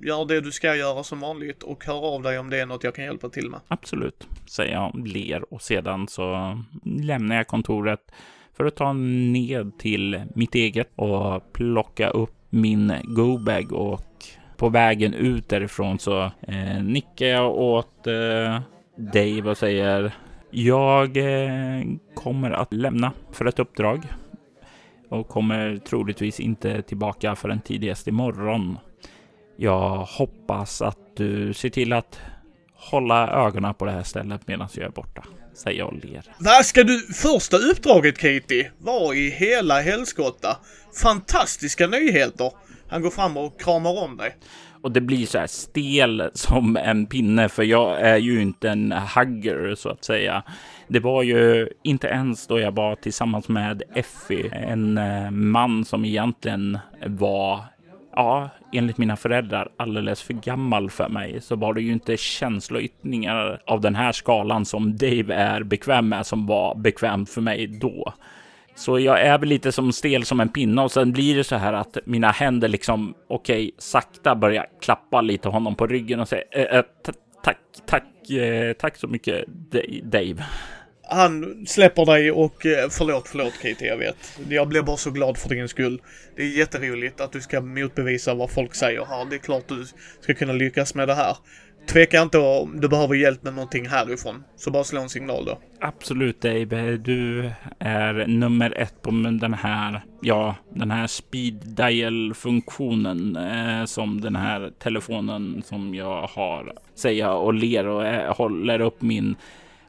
gör 0.00 0.24
det 0.24 0.40
du 0.40 0.52
ska 0.52 0.76
göra 0.76 1.02
som 1.02 1.20
vanligt 1.20 1.62
och 1.62 1.84
hör 1.84 2.14
av 2.14 2.22
dig 2.22 2.38
om 2.38 2.50
det 2.50 2.60
är 2.60 2.66
något 2.66 2.84
jag 2.84 2.94
kan 2.94 3.04
hjälpa 3.04 3.28
till 3.28 3.50
med. 3.50 3.60
Absolut, 3.68 4.26
säger 4.46 4.72
jag, 4.72 5.08
ler 5.08 5.54
och 5.54 5.62
sedan 5.62 6.08
så 6.08 6.58
lämnar 6.84 7.36
jag 7.36 7.46
kontoret 7.46 8.00
för 8.56 8.64
att 8.64 8.76
ta 8.76 8.92
ned 8.92 9.78
till 9.78 10.22
mitt 10.34 10.54
eget 10.54 10.90
och 10.96 11.52
plocka 11.52 12.08
upp 12.08 12.34
min 12.50 12.92
go-bag 13.04 13.72
och 13.72 14.24
på 14.56 14.68
vägen 14.68 15.14
ut 15.14 15.48
därifrån 15.48 15.98
så 15.98 16.22
eh, 16.48 16.82
nickar 16.82 17.26
jag 17.26 17.54
åt 17.54 18.06
eh, 18.06 18.60
Dave 18.96 19.50
och 19.50 19.58
säger 19.58 20.12
jag 20.50 21.16
eh, 21.16 21.82
kommer 22.14 22.50
att 22.50 22.72
lämna 22.72 23.12
för 23.32 23.44
ett 23.44 23.58
uppdrag 23.58 24.06
och 25.08 25.28
kommer 25.28 25.76
troligtvis 25.76 26.40
inte 26.40 26.82
tillbaka 26.82 27.36
förrän 27.36 27.60
tidigast 27.60 28.08
imorgon. 28.08 28.78
Jag 29.56 29.98
hoppas 29.98 30.82
att 30.82 30.98
du 31.16 31.54
ser 31.54 31.70
till 31.70 31.92
att 31.92 32.20
hålla 32.74 33.28
ögonen 33.28 33.74
på 33.74 33.84
det 33.84 33.90
här 33.90 34.02
stället 34.02 34.48
medan 34.48 34.68
jag 34.74 34.84
är 34.84 34.90
borta, 34.90 35.24
säger 35.54 35.78
jag 35.78 35.88
och 35.88 36.04
ler. 36.04 36.24
Vad 36.38 36.66
ska 36.66 36.84
du... 36.84 37.00
Första 37.00 37.56
uppdraget, 37.56 38.18
Katie, 38.18 38.70
var 38.78 39.14
i 39.14 39.30
hela 39.30 39.80
helskotta. 39.80 40.56
Fantastiska 41.02 41.86
nyheter. 41.86 42.50
Han 42.94 43.02
går 43.02 43.10
fram 43.10 43.36
och 43.36 43.60
kramar 43.60 44.04
om 44.04 44.16
dig. 44.16 44.36
Och 44.82 44.92
det 44.92 45.00
blir 45.00 45.26
så 45.26 45.38
här 45.38 45.46
stel 45.46 46.30
som 46.34 46.76
en 46.76 47.06
pinne, 47.06 47.48
för 47.48 47.62
jag 47.62 48.00
är 48.00 48.16
ju 48.16 48.42
inte 48.42 48.70
en 48.70 48.92
hugger 48.92 49.74
så 49.74 49.88
att 49.88 50.04
säga. 50.04 50.42
Det 50.88 51.00
var 51.00 51.22
ju 51.22 51.68
inte 51.82 52.06
ens 52.06 52.46
då 52.46 52.60
jag 52.60 52.72
var 52.72 52.94
tillsammans 52.94 53.48
med 53.48 53.82
Effie, 53.94 54.50
en 54.54 54.98
eh, 54.98 55.30
man 55.30 55.84
som 55.84 56.04
egentligen 56.04 56.78
var 57.06 57.60
ja, 58.16 58.48
enligt 58.72 58.98
mina 58.98 59.16
föräldrar 59.16 59.68
alldeles 59.76 60.22
för 60.22 60.34
gammal 60.34 60.90
för 60.90 61.08
mig 61.08 61.40
så 61.40 61.56
var 61.56 61.74
det 61.74 61.82
ju 61.82 61.92
inte 61.92 62.16
känsloyttringar 62.16 63.62
av 63.66 63.80
den 63.80 63.94
här 63.94 64.12
skalan 64.12 64.64
som 64.64 64.96
Dave 64.96 65.34
är 65.34 65.62
bekväm 65.62 66.08
med 66.08 66.26
som 66.26 66.46
var 66.46 66.74
bekvämt 66.74 67.30
för 67.30 67.40
mig 67.40 67.66
då. 67.66 68.12
Så 68.76 68.98
jag 68.98 69.20
är 69.20 69.38
väl 69.38 69.48
lite 69.48 69.72
som 69.72 69.92
stel 69.92 70.24
som 70.24 70.40
en 70.40 70.48
pinne 70.48 70.82
och 70.82 70.92
sen 70.92 71.12
blir 71.12 71.36
det 71.36 71.44
så 71.44 71.56
här 71.56 71.72
att 71.72 71.98
mina 72.04 72.30
händer 72.30 72.68
liksom 72.68 73.14
okej, 73.28 73.54
okay, 73.54 73.72
sakta 73.78 74.34
börjar 74.34 74.66
klappa 74.80 75.20
lite 75.20 75.48
honom 75.48 75.74
på 75.74 75.86
ryggen 75.86 76.20
och 76.20 76.28
säga 76.28 76.42
eh, 76.50 76.62
eh, 76.62 76.84
tack, 77.44 77.56
tack, 77.86 78.30
eh, 78.30 78.72
tack 78.72 78.96
så 78.96 79.08
mycket 79.08 79.44
Dave. 80.02 80.44
Han 81.08 81.66
släpper 81.66 82.06
dig 82.06 82.30
och 82.30 82.66
eh, 82.66 82.88
förlåt, 82.90 83.28
förlåt 83.28 83.52
Katie, 83.52 83.88
jag 83.88 83.96
vet. 83.96 84.16
Jag 84.48 84.68
blev 84.68 84.84
bara 84.84 84.96
så 84.96 85.10
glad 85.10 85.38
för 85.38 85.48
din 85.48 85.68
skull. 85.68 86.02
Det 86.36 86.42
är 86.42 86.46
jätteroligt 86.58 87.20
att 87.20 87.32
du 87.32 87.40
ska 87.40 87.60
motbevisa 87.60 88.34
vad 88.34 88.50
folk 88.50 88.74
säger 88.74 89.04
här. 89.04 89.24
Det 89.30 89.36
är 89.36 89.38
klart 89.38 89.68
du 89.68 89.86
ska 90.20 90.34
kunna 90.34 90.52
lyckas 90.52 90.94
med 90.94 91.08
det 91.08 91.14
här. 91.14 91.36
Tveka 91.86 92.22
inte 92.22 92.38
om 92.38 92.80
du 92.80 92.88
behöver 92.88 93.14
hjälp 93.14 93.42
med 93.42 93.54
någonting 93.54 93.88
härifrån. 93.88 94.44
Så 94.56 94.70
bara 94.70 94.84
slå 94.84 95.00
en 95.00 95.08
signal 95.08 95.44
då. 95.44 95.58
Absolut 95.80 96.44
Abe. 96.44 96.96
Du 96.96 97.50
är 97.78 98.26
nummer 98.26 98.78
ett 98.78 99.02
på 99.02 99.10
den 99.10 99.54
här, 99.54 100.04
ja, 100.20 100.56
den 100.74 100.90
här 100.90 101.06
speed 101.06 101.54
dial 101.54 102.34
funktionen 102.34 103.36
eh, 103.36 103.84
som 103.84 104.20
den 104.20 104.36
här 104.36 104.72
telefonen 104.78 105.62
som 105.66 105.94
jag 105.94 106.22
har, 106.22 106.72
säger 106.94 107.24
jag 107.24 107.44
och 107.44 107.54
ler 107.54 107.86
och 107.86 108.06
eh, 108.06 108.36
håller 108.36 108.80
upp 108.80 109.02
min 109.02 109.36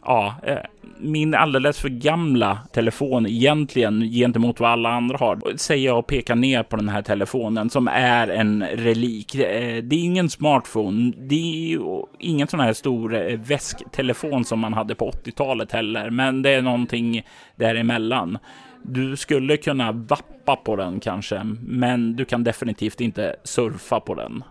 ja, 0.06 0.36
eh, 0.44 0.58
min 0.98 1.34
alldeles 1.34 1.80
för 1.80 1.90
gamla 1.90 2.60
telefon 2.74 3.26
egentligen 3.26 4.02
gentemot 4.02 4.60
vad 4.60 4.70
alla 4.70 4.90
andra 4.90 5.18
har. 5.18 5.58
Säger 5.58 5.86
jag 5.86 6.00
och 6.00 6.08
pekar 6.08 6.36
ner 6.36 6.64
på 6.64 6.76
den 6.76 6.90
här 6.90 7.02
telefonen 7.02 7.70
som 7.70 7.88
är 7.88 8.28
en 8.28 8.64
relik. 8.64 9.36
Eh, 9.36 9.84
det 9.84 9.96
är 9.96 10.04
ingen 10.04 10.30
smartphone. 10.30 11.14
Det 11.18 11.74
är 11.74 11.80
ingen 12.20 12.48
sån 12.48 12.60
här 12.60 12.74
stor 12.74 13.16
eh, 13.16 13.40
väsktelefon 13.40 14.46
som 14.46 14.60
man 14.60 14.74
hade 14.74 14.96
på 14.96 15.12
80-talet 15.12 15.72
heller, 15.72 16.10
men 16.10 16.42
det 16.42 16.50
är 16.50 16.62
någonting 16.62 17.22
däremellan. 17.56 18.38
Du 18.84 19.18
skulle 19.18 19.58
kunna 19.58 19.92
vappa 19.92 20.56
på 20.56 20.76
den 20.76 21.00
kanske, 21.00 21.44
men 21.62 22.16
du 22.16 22.26
kan 22.26 22.44
definitivt 22.44 23.02
inte 23.02 23.36
surfa 23.44 24.00
på 24.00 24.16
den. 24.16 24.44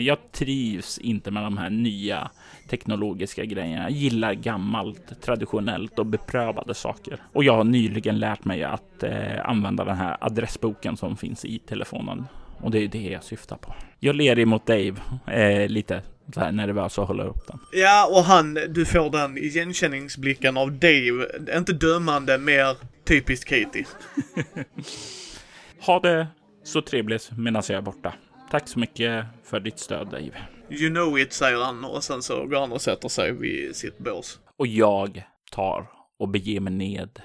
Jag 0.00 0.18
trivs 0.32 0.98
inte 0.98 1.30
med 1.30 1.42
de 1.42 1.58
här 1.58 1.70
nya 1.70 2.30
teknologiska 2.68 3.44
grejerna. 3.44 3.82
Jag 3.82 3.90
gillar 3.90 4.34
gammalt, 4.34 5.22
traditionellt 5.22 5.98
och 5.98 6.06
beprövade 6.06 6.74
saker. 6.74 7.22
Och 7.32 7.44
jag 7.44 7.56
har 7.56 7.64
nyligen 7.64 8.18
lärt 8.18 8.44
mig 8.44 8.64
att 8.64 9.02
eh, 9.02 9.48
använda 9.48 9.84
den 9.84 9.96
här 9.96 10.16
adressboken 10.20 10.96
som 10.96 11.16
finns 11.16 11.44
i 11.44 11.58
telefonen. 11.58 12.26
Och 12.60 12.70
det 12.70 12.78
är 12.78 12.88
det 12.88 13.02
jag 13.02 13.24
syftar 13.24 13.56
på. 13.56 13.74
Jag 14.00 14.16
ler 14.16 14.38
emot 14.38 14.66
Dave 14.66 14.94
eh, 15.26 15.68
lite 15.68 16.02
så 16.34 16.40
här 16.40 16.52
nervös 16.52 16.98
och 16.98 17.06
håller 17.06 17.26
upp 17.26 17.46
den. 17.46 17.58
Ja, 17.72 18.08
och 18.10 18.24
han, 18.24 18.54
du 18.54 18.84
får 18.84 19.10
den 19.10 19.38
igenkänningsblicken 19.38 20.56
av 20.56 20.72
Dave. 20.72 21.26
Inte 21.56 21.72
dömande, 21.72 22.38
mer 22.38 22.76
typiskt 23.04 23.48
Katie. 23.48 23.86
ha 25.80 26.00
det 26.00 26.26
så 26.64 26.82
trevligt 26.82 27.30
medan 27.38 27.62
jag 27.68 27.78
är 27.78 27.82
borta. 27.82 28.12
Tack 28.50 28.68
så 28.68 28.78
mycket 28.78 29.24
för 29.44 29.60
ditt 29.60 29.78
stöd, 29.78 30.08
Dave. 30.08 30.55
You 30.70 30.90
know 30.90 31.18
it, 31.18 31.32
säger 31.32 31.64
han 31.64 31.84
och 31.84 32.04
sen 32.04 32.22
så 32.22 32.46
går 32.46 32.60
han 32.60 32.72
och 32.72 32.80
sätter 32.80 33.08
sig 33.08 33.32
vid 33.32 33.76
sitt 33.76 33.98
bås. 33.98 34.38
Och 34.56 34.66
jag 34.66 35.22
tar 35.52 35.90
och 36.18 36.28
beger 36.28 36.60
mig 36.60 36.72
ned 36.72 37.20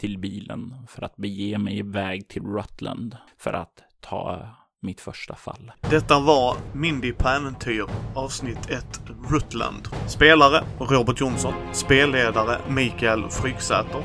till 0.00 0.18
bilen 0.18 0.74
för 0.88 1.02
att 1.02 1.16
bege 1.16 1.58
mig 1.58 1.78
iväg 1.78 2.28
till 2.28 2.42
Rutland 2.42 3.16
för 3.38 3.52
att 3.52 3.82
ta 4.00 4.48
mitt 4.82 5.00
första 5.00 5.34
fall. 5.34 5.72
Detta 5.90 6.20
var 6.20 6.56
Mindy 6.74 7.12
på 7.12 7.28
äventyr 7.28 7.84
avsnitt 8.14 8.70
1 8.70 9.00
Rutland. 9.30 9.88
Spelare 10.08 10.64
Robert 10.78 11.20
Jonsson. 11.20 11.54
Spelledare 11.72 12.60
Mikael 12.68 13.30
Fryksäter. 13.30 14.02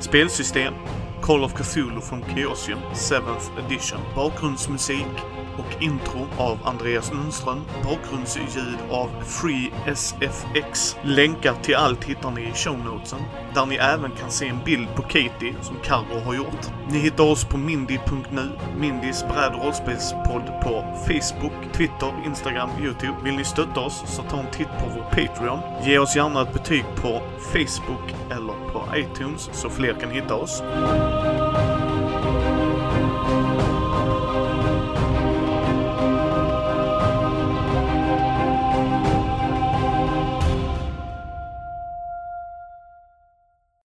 Spelsystem 0.00 0.74
Call 1.22 1.44
of 1.44 1.54
Cthulhu 1.54 2.00
från 2.00 2.22
Chaosium 2.22 2.78
7th 2.94 3.66
edition. 3.66 4.00
Bakgrundsmusik 4.14 5.16
och 5.58 5.82
intro 5.82 6.26
av 6.36 6.58
Andreas 6.64 7.12
Lundström. 7.12 7.64
Bakgrundsljud 7.84 8.78
av 8.90 9.10
Free 9.24 9.72
SFX. 9.86 10.96
Länkar 11.02 11.54
till 11.62 11.74
allt 11.74 12.04
hittar 12.04 12.30
ni 12.30 12.42
i 12.42 12.52
shownotesen, 12.52 13.18
där 13.54 13.66
ni 13.66 13.74
även 13.74 14.10
kan 14.10 14.30
se 14.30 14.48
en 14.48 14.64
bild 14.64 14.88
på 14.94 15.02
Katie 15.02 15.54
som 15.62 15.76
Carro 15.82 16.20
har 16.24 16.34
gjort. 16.34 16.70
Ni 16.90 16.98
hittar 16.98 17.24
oss 17.24 17.44
på 17.44 17.58
mindy.nu, 17.58 18.50
Mindys 18.76 19.24
bräd 19.28 19.54
och 19.54 19.64
rollspelspodd 19.64 20.46
på 20.62 20.84
Facebook, 21.06 21.72
Twitter, 21.72 22.12
Instagram, 22.26 22.70
Youtube. 22.82 23.14
Vill 23.24 23.34
ni 23.34 23.44
stötta 23.44 23.80
oss 23.80 24.02
så 24.06 24.22
ta 24.22 24.38
en 24.38 24.50
titt 24.50 24.68
på 24.68 24.86
vår 24.94 25.02
Patreon. 25.02 25.60
Ge 25.84 25.98
oss 25.98 26.16
gärna 26.16 26.42
ett 26.42 26.52
betyg 26.52 26.84
på 26.96 27.22
Facebook 27.52 28.14
eller 28.30 28.72
på 28.72 28.84
iTunes 28.96 29.50
så 29.52 29.70
fler 29.70 29.94
kan 29.94 30.10
hitta 30.10 30.34
oss. 30.34 30.62